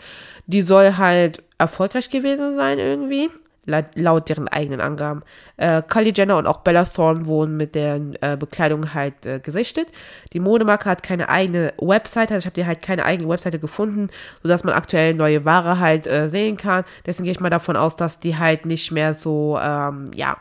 Die 0.46 0.62
soll 0.62 0.98
halt 0.98 1.44
erfolgreich 1.58 2.10
gewesen 2.10 2.56
sein 2.56 2.78
irgendwie, 2.78 3.30
laut 3.68 4.30
deren 4.30 4.48
eigenen 4.48 4.82
Angaben. 4.82 5.24
Äh, 5.58 5.82
Kylie 5.82 6.14
Jenner 6.16 6.38
und 6.38 6.48
auch 6.48 6.62
Bella 6.62 6.86
Thorne 6.86 7.26
wurden 7.26 7.58
mit 7.58 7.76
deren 7.76 8.16
äh, 8.22 8.38
Bekleidung 8.40 8.94
halt 8.94 9.26
äh, 9.26 9.40
gesichtet. 9.40 9.90
Die 10.34 10.40
Modemarke 10.40 10.90
hat 10.90 11.04
keine 11.04 11.30
eigene 11.30 11.74
Webseite, 11.80 12.34
also 12.34 12.44
ich 12.44 12.46
habe 12.46 12.56
dir 12.56 12.66
halt 12.66 12.82
keine 12.82 13.06
eigene 13.06 13.30
Webseite 13.30 13.60
gefunden, 13.60 14.10
sodass 14.42 14.64
man 14.64 14.74
aktuell 14.74 15.14
neue 15.14 15.46
Ware 15.46 15.80
halt 15.80 16.08
äh, 16.08 16.30
sehen 16.30 16.58
kann. 16.58 16.86
Deswegen 17.06 17.26
gehe 17.26 17.34
ich 17.34 17.40
mal 17.40 17.50
davon 17.50 17.76
aus, 17.76 17.96
dass 17.96 18.20
die 18.20 18.38
halt 18.38 18.66
nicht 18.66 18.92
mehr 18.92 19.14
so, 19.14 19.60
ähm, 19.62 20.12
ja, 20.16 20.38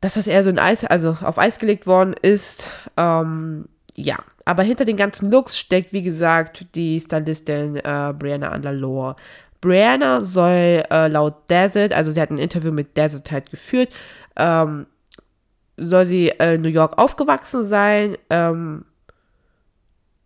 dass 0.00 0.14
das 0.14 0.26
eher 0.26 0.42
so 0.42 0.50
in 0.50 0.58
Eis, 0.58 0.84
also 0.84 1.16
auf 1.22 1.38
Eis 1.38 1.58
gelegt 1.58 1.86
worden 1.86 2.14
ist. 2.22 2.70
Ähm, 2.96 3.66
ja, 3.94 4.18
aber 4.44 4.62
hinter 4.62 4.84
den 4.84 4.96
ganzen 4.96 5.30
Looks 5.30 5.58
steckt, 5.58 5.92
wie 5.92 6.02
gesagt, 6.02 6.66
die 6.74 6.98
Stylistin 6.98 7.76
äh, 7.76 8.14
Brianna 8.16 8.50
Andalore. 8.50 9.16
Brianna 9.62 10.20
soll 10.20 10.82
äh, 10.90 11.08
laut 11.08 11.48
Desert, 11.48 11.94
also 11.94 12.10
sie 12.10 12.20
hat 12.20 12.30
ein 12.30 12.38
Interview 12.38 12.72
mit 12.72 12.96
Desert 12.96 13.30
halt 13.30 13.50
geführt, 13.50 13.88
ähm, 14.36 14.86
soll 15.78 16.04
sie 16.04 16.28
äh, 16.28 16.56
in 16.56 16.62
New 16.62 16.68
York 16.68 16.98
aufgewachsen 16.98 17.66
sein. 17.66 18.18
Ähm, 18.28 18.84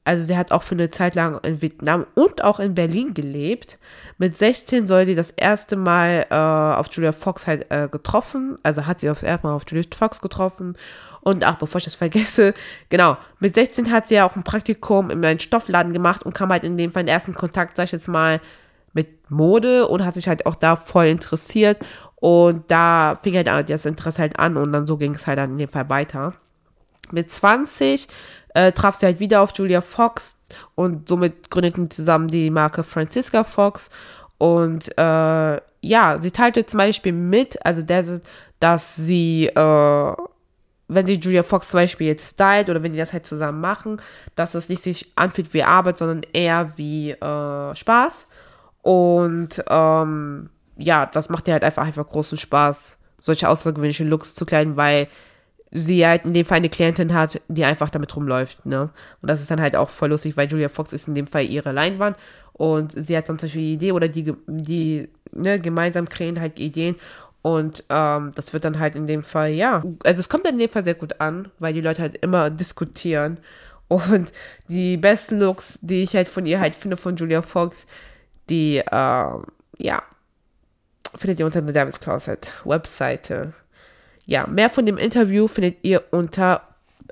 also 0.05 0.23
sie 0.23 0.37
hat 0.37 0.53
auch 0.53 0.63
für 0.63 0.77
eine 0.77 0.91
Zeit 0.91 1.17
lang 1.17 1.41
in 1.43 1.61
Vietnam 1.61 2.07
und 2.15 2.45
auch 2.45 2.61
in 2.61 2.75
Berlin 2.75 3.13
gelebt. 3.13 3.77
Mit 4.19 4.39
16 4.39 4.87
soll 4.87 5.05
sie 5.05 5.17
das 5.17 5.31
erste 5.31 5.75
Mal 5.77 6.27
äh, 6.31 6.35
auf 6.35 6.87
Julia 6.93 7.11
Fox 7.13 7.47
halt 7.47 7.67
äh, 7.71 7.89
getroffen. 7.89 8.57
Also 8.63 8.87
hat 8.87 9.01
sie 9.01 9.11
auf 9.11 9.25
erstmal 9.25 9.53
auf 9.53 9.65
Julia 9.69 9.85
Fox 9.95 10.21
getroffen. 10.21 10.77
Und 11.23 11.45
ach, 11.45 11.59
bevor 11.59 11.79
ich 11.79 11.85
das 11.85 11.97
vergesse, 11.97 12.55
genau, 12.89 13.17
mit 13.41 13.57
16 13.57 13.91
hat 13.91 14.07
sie 14.07 14.15
ja 14.15 14.27
auch 14.27 14.37
ein 14.37 14.45
Praktikum 14.45 15.11
in 15.11 15.25
einem 15.25 15.41
Stoffladen 15.41 15.93
gemacht 15.93 16.25
und 16.25 16.35
kam 16.35 16.51
halt 16.51 16.63
in 16.63 16.77
dem 16.77 16.93
Fall 16.93 17.03
den 17.03 17.13
ersten 17.13 17.35
Kontakt, 17.35 17.77
sag 17.77 17.85
ich 17.85 17.93
jetzt 17.93 18.09
mal, 18.09 18.41
mit 18.97 19.31
Mode 19.31 19.87
und 19.87 20.05
hat 20.05 20.17
sich 20.17 20.27
halt 20.27 20.47
auch 20.47 20.57
da 20.57 20.75
voll 20.75 21.07
interessiert. 21.07 21.79
Und 22.17 22.65
da 22.69 23.21
fing 23.23 23.37
halt 23.37 23.71
das 23.71 23.87
Interesse 23.87 24.23
halt 24.23 24.39
an 24.41 24.57
und 24.57 24.73
dann 24.73 24.87
so 24.87 24.97
ging 24.97 25.15
es 25.15 25.29
halt 25.29 25.39
dann 25.39 25.53
in 25.53 25.59
dem 25.59 25.69
Fall 25.69 25.89
weiter. 25.89 26.33
Mit 27.13 27.31
20 27.31 28.09
äh, 28.55 28.73
traf 28.73 28.97
sie 28.97 29.07
halt 29.07 29.21
wieder 29.21 29.43
auf 29.43 29.53
Julia 29.55 29.83
Fox 29.83 30.37
und 30.75 31.09
somit 31.09 31.51
gründeten 31.51 31.91
zusammen 31.91 32.29
die 32.29 32.51
Marke 32.51 32.83
Francisca 32.83 33.45
Fox. 33.45 33.91
Und 34.39 34.97
äh, 34.99 35.61
ja, 35.83 36.19
sie 36.21 36.31
teilte 36.31 36.67
zum 36.67 36.79
Beispiel 36.79 37.13
mit, 37.13 37.65
also 37.65 37.83
der, 37.83 38.21
dass 38.59 38.97
sie, 38.97 39.47
äh, 39.47 40.13
wenn 40.89 41.07
sie 41.07 41.15
Julia 41.15 41.43
Fox 41.43 41.69
zum 41.69 41.81
Beispiel 41.81 42.09
jetzt 42.09 42.31
stylt 42.31 42.71
oder 42.71 42.83
wenn 42.83 42.93
die 42.93 42.99
das 42.99 43.13
halt 43.13 43.27
zusammen 43.27 43.61
machen, 43.61 44.01
dass 44.35 44.55
es 44.55 44.69
nicht 44.69 44.83
sich 44.83 45.13
anfühlt 45.17 45.53
wie 45.53 45.63
Arbeit, 45.63 45.99
sondern 45.99 46.23
eher 46.33 46.73
wie 46.77 47.11
äh, 47.11 47.75
Spaß. 47.75 48.27
Und 48.87 49.65
ähm, 49.69 50.49
ja, 50.77 51.07
das 51.07 51.29
macht 51.29 51.49
ihr 51.49 51.55
halt 51.55 51.65
einfach, 51.65 51.85
einfach 51.85 52.07
großen 52.07 52.39
Spaß, 52.39 52.99
solche 53.21 53.49
außergewöhnliche 53.49 54.05
Looks 54.05 54.37
zu 54.37 54.47
kleiden, 54.47 54.77
weil 54.77 55.09
sie 55.73 56.07
halt 56.07 56.25
in 56.25 56.35
dem 56.35 56.47
Fall 56.47 56.59
eine 56.59 56.69
Klientin 56.69 57.13
hat, 57.13 57.41
die 57.49 57.65
einfach 57.65 57.91
damit 57.91 58.15
rumläuft, 58.15 58.65
ne? 58.65 58.91
Und 59.21 59.29
das 59.29 59.41
ist 59.41 59.51
dann 59.51 59.61
halt 59.61 59.75
auch 59.75 59.89
voll 59.91 60.11
lustig, 60.11 60.37
weil 60.37 60.47
Julia 60.47 60.69
Fox 60.69 60.93
ist 60.93 61.09
in 61.09 61.17
dem 61.17 61.27
Fall 61.27 61.47
ihre 61.47 61.73
Leinwand 61.73 62.17
und 62.53 62.93
sie 62.93 63.17
hat 63.17 63.29
dann 63.29 63.41
zum 63.41 63.49
Beispiel 63.49 63.63
die 63.63 63.73
Idee 63.73 63.91
oder 63.91 64.07
die, 64.07 64.33
die 64.47 65.09
ne, 65.33 65.59
gemeinsam 65.59 66.09
kreieren 66.09 66.41
halt 66.41 66.61
Ideen 66.61 66.95
und 67.43 67.83
ähm, 67.91 68.31
das 68.37 68.53
wird 68.53 68.65
dann 68.65 68.79
halt 68.79 68.95
in 68.95 69.09
dem 69.09 69.25
Fall, 69.25 69.51
ja, 69.51 69.83
also 70.05 70.21
es 70.21 70.29
kommt 70.29 70.47
dann 70.47 70.55
in 70.55 70.61
dem 70.61 70.71
Fall 70.71 70.85
sehr 70.85 70.95
gut 70.95 71.21
an, 71.21 71.49
weil 71.59 71.75
die 71.75 71.81
Leute 71.81 72.03
halt 72.03 72.19
immer 72.19 72.51
diskutieren 72.51 73.39
und 73.89 74.31
die 74.69 74.97
besten 74.97 75.41
Looks, 75.41 75.81
die 75.83 76.05
ich 76.05 76.15
halt 76.15 76.29
von 76.29 76.47
ihr 76.47 76.61
halt 76.61 76.77
finde, 76.77 76.97
von 76.97 77.17
Julia 77.17 77.43
Fox, 77.43 77.85
die, 78.49 78.79
äh, 78.79 78.83
ja, 79.79 80.03
findet 81.15 81.41
ihr 81.41 81.47
unter 81.47 81.63
der 81.63 81.73
Davis 81.73 82.01
Closet 82.01 82.53
Webseite. 82.65 83.53
Ja, 84.25 84.47
mehr 84.47 84.71
von 84.71 84.87
dem 84.87 84.99
Interview 84.99 85.49
findet 85.49 85.77
ihr 85.83 86.03
unter 86.11 86.63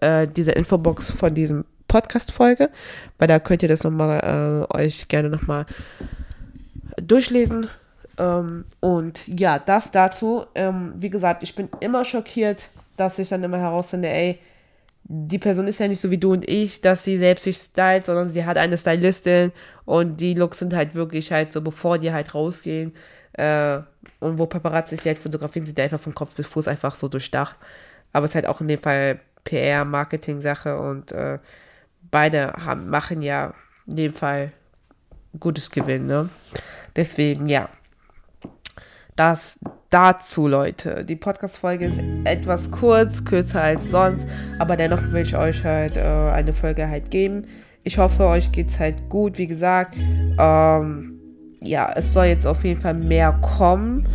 äh, 0.00 0.26
dieser 0.26 0.56
Infobox 0.56 1.10
von 1.10 1.34
diesem 1.34 1.64
Podcast-Folge, 1.88 2.70
weil 3.18 3.28
da 3.28 3.38
könnt 3.38 3.62
ihr 3.62 3.68
das 3.68 3.84
nochmal 3.84 4.66
äh, 4.72 4.76
euch 4.76 5.08
gerne 5.08 5.28
nochmal 5.28 5.66
durchlesen. 6.96 7.68
Ähm, 8.18 8.64
und 8.80 9.26
ja, 9.28 9.58
das 9.58 9.90
dazu. 9.90 10.44
Ähm, 10.54 10.94
wie 10.96 11.10
gesagt, 11.10 11.42
ich 11.42 11.54
bin 11.54 11.68
immer 11.80 12.04
schockiert, 12.04 12.64
dass 12.96 13.18
ich 13.18 13.28
dann 13.28 13.42
immer 13.42 13.58
herausfinde, 13.58 14.08
ey, 14.08 14.38
die 15.04 15.38
Person 15.38 15.68
ist 15.68 15.80
ja 15.80 15.88
nicht 15.88 16.00
so 16.00 16.10
wie 16.10 16.18
du 16.18 16.32
und 16.32 16.48
ich, 16.48 16.80
dass 16.80 17.04
sie 17.04 17.18
selbst 17.18 17.44
sich 17.44 17.58
stylt, 17.58 18.06
sondern 18.06 18.30
sie 18.30 18.44
hat 18.44 18.56
eine 18.56 18.78
Stylistin 18.78 19.52
und 19.84 20.18
die 20.18 20.34
Looks 20.34 20.58
sind 20.58 20.74
halt 20.74 20.94
wirklich 20.94 21.30
halt 21.30 21.52
so, 21.52 21.60
bevor 21.60 21.98
die 21.98 22.12
halt 22.12 22.34
rausgehen 22.34 22.94
äh, 23.34 23.80
und 24.20 24.38
wo 24.38 24.46
Paparazzi 24.46 24.96
die 24.96 25.08
halt 25.08 25.18
fotografieren, 25.18 25.66
sind 25.66 25.76
die 25.76 25.82
einfach 25.82 26.00
von 26.00 26.14
Kopf 26.14 26.34
bis 26.34 26.46
Fuß 26.46 26.68
einfach 26.68 26.94
so 26.94 27.08
durchdacht. 27.08 27.56
Aber 28.12 28.24
es 28.24 28.30
ist 28.30 28.36
halt 28.36 28.46
auch 28.46 28.60
in 28.60 28.68
dem 28.68 28.80
Fall 28.80 29.20
PR, 29.44 29.84
Marketing-Sache 29.84 30.78
und 30.78 31.12
äh, 31.12 31.38
beide 32.10 32.52
haben, 32.52 32.88
machen 32.88 33.20
ja 33.20 33.52
in 33.86 33.96
dem 33.96 34.14
Fall 34.14 34.52
gutes 35.38 35.70
Gewinn, 35.70 36.06
ne? 36.06 36.30
Deswegen, 36.96 37.48
ja. 37.48 37.68
Das 39.16 39.60
dazu, 39.90 40.48
Leute. 40.48 41.04
Die 41.04 41.14
Podcast-Folge 41.14 41.86
ist 41.86 42.00
etwas 42.24 42.72
kurz, 42.72 43.24
kürzer 43.24 43.62
als 43.62 43.90
sonst, 43.90 44.26
aber 44.58 44.76
dennoch 44.76 45.12
will 45.12 45.22
ich 45.22 45.36
euch 45.36 45.64
halt 45.64 45.96
äh, 45.96 46.00
eine 46.00 46.52
Folge 46.52 46.88
halt 46.88 47.12
geben. 47.12 47.46
Ich 47.84 47.98
hoffe, 47.98 48.26
euch 48.26 48.50
geht's 48.50 48.80
halt 48.80 49.08
gut. 49.08 49.38
Wie 49.38 49.46
gesagt, 49.46 49.96
ähm, 49.96 51.20
ja, 51.60 51.92
es 51.94 52.12
soll 52.12 52.24
jetzt 52.24 52.44
auf 52.46 52.64
jeden 52.64 52.80
Fall 52.80 52.94
mehr 52.94 53.32
kommen. 53.40 54.08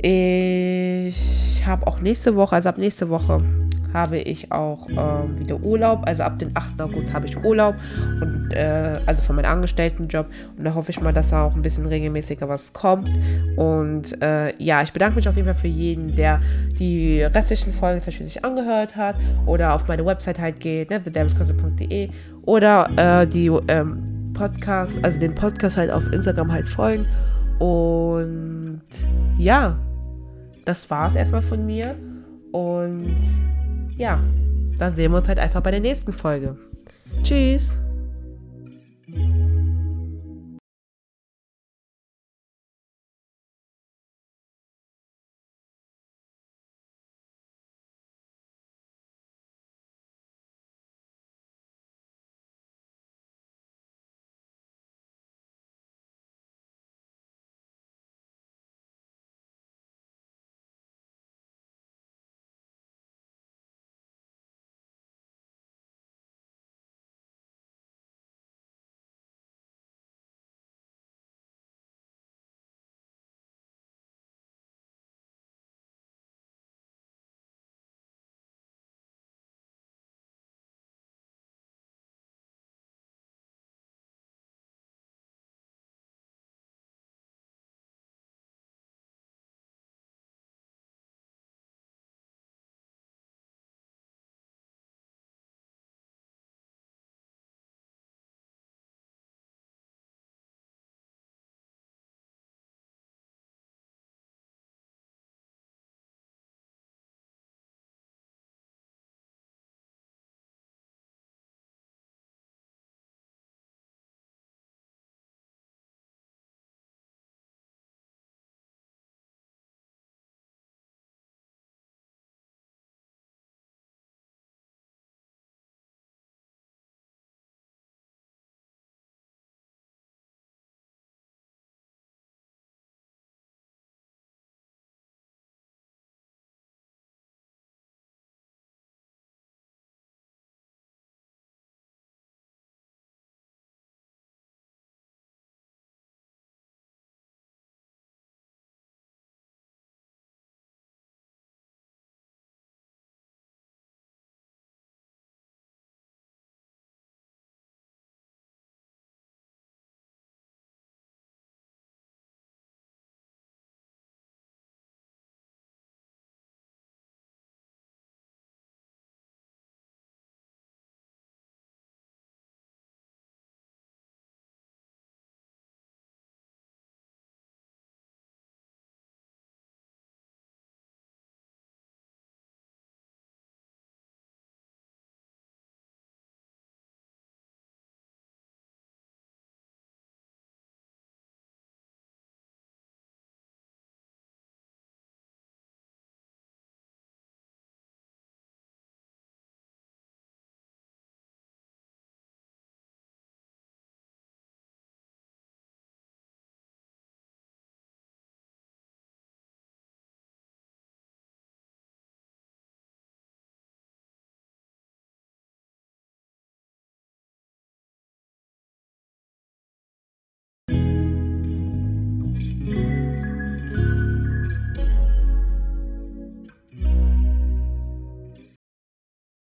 Ich 0.00 1.66
habe 1.66 1.86
auch 1.86 2.00
nächste 2.00 2.36
Woche, 2.36 2.54
also 2.54 2.68
ab 2.68 2.78
nächste 2.78 3.08
Woche, 3.08 3.42
habe 3.92 4.18
ich 4.18 4.50
auch 4.52 4.88
ähm, 4.88 5.38
wieder 5.38 5.60
Urlaub. 5.60 6.02
Also 6.06 6.22
ab 6.22 6.38
dem 6.38 6.50
8. 6.54 6.80
August 6.80 7.12
habe 7.12 7.26
ich 7.26 7.42
Urlaub 7.42 7.74
und 8.20 8.52
äh, 8.52 9.00
also 9.06 9.22
von 9.22 9.36
meinem 9.36 9.50
Angestelltenjob. 9.50 10.26
Und 10.56 10.64
da 10.64 10.74
hoffe 10.74 10.90
ich 10.90 11.00
mal, 11.00 11.12
dass 11.12 11.30
da 11.30 11.44
auch 11.44 11.54
ein 11.54 11.62
bisschen 11.62 11.86
regelmäßiger 11.86 12.48
was 12.48 12.72
kommt. 12.72 13.10
Und 13.56 14.20
äh, 14.22 14.54
ja, 14.62 14.82
ich 14.82 14.92
bedanke 14.92 15.16
mich 15.16 15.28
auf 15.28 15.36
jeden 15.36 15.46
Fall 15.46 15.56
für 15.56 15.68
jeden, 15.68 16.14
der 16.14 16.40
die 16.78 17.22
restlichen 17.22 17.72
Folgen 17.72 18.00
zum 18.00 18.06
Beispiel 18.06 18.26
sich 18.26 18.44
angehört 18.44 18.96
hat 18.96 19.16
oder 19.46 19.74
auf 19.74 19.88
meine 19.88 20.04
Website 20.04 20.38
halt 20.38 20.60
geht, 20.60 20.90
ne, 20.90 21.02
thedamscloset.de 21.02 22.10
oder 22.42 22.88
äh, 22.96 23.26
die 23.26 23.46
ähm, 23.68 24.32
Podcast, 24.34 24.98
also 25.04 25.20
den 25.20 25.34
Podcast 25.34 25.76
halt 25.76 25.90
auf 25.90 26.06
Instagram 26.12 26.52
halt 26.52 26.68
folgen. 26.68 27.06
Und 27.58 28.82
ja, 29.38 29.78
das 30.64 30.90
war 30.90 31.08
es 31.08 31.14
erstmal 31.14 31.42
von 31.42 31.64
mir. 31.64 31.94
Und 32.52 33.16
ja, 34.02 34.20
dann 34.78 34.96
sehen 34.96 35.12
wir 35.12 35.18
uns 35.18 35.28
halt 35.28 35.38
einfach 35.38 35.60
bei 35.60 35.70
der 35.70 35.78
nächsten 35.78 36.12
Folge. 36.12 36.56
Tschüss! 37.22 37.76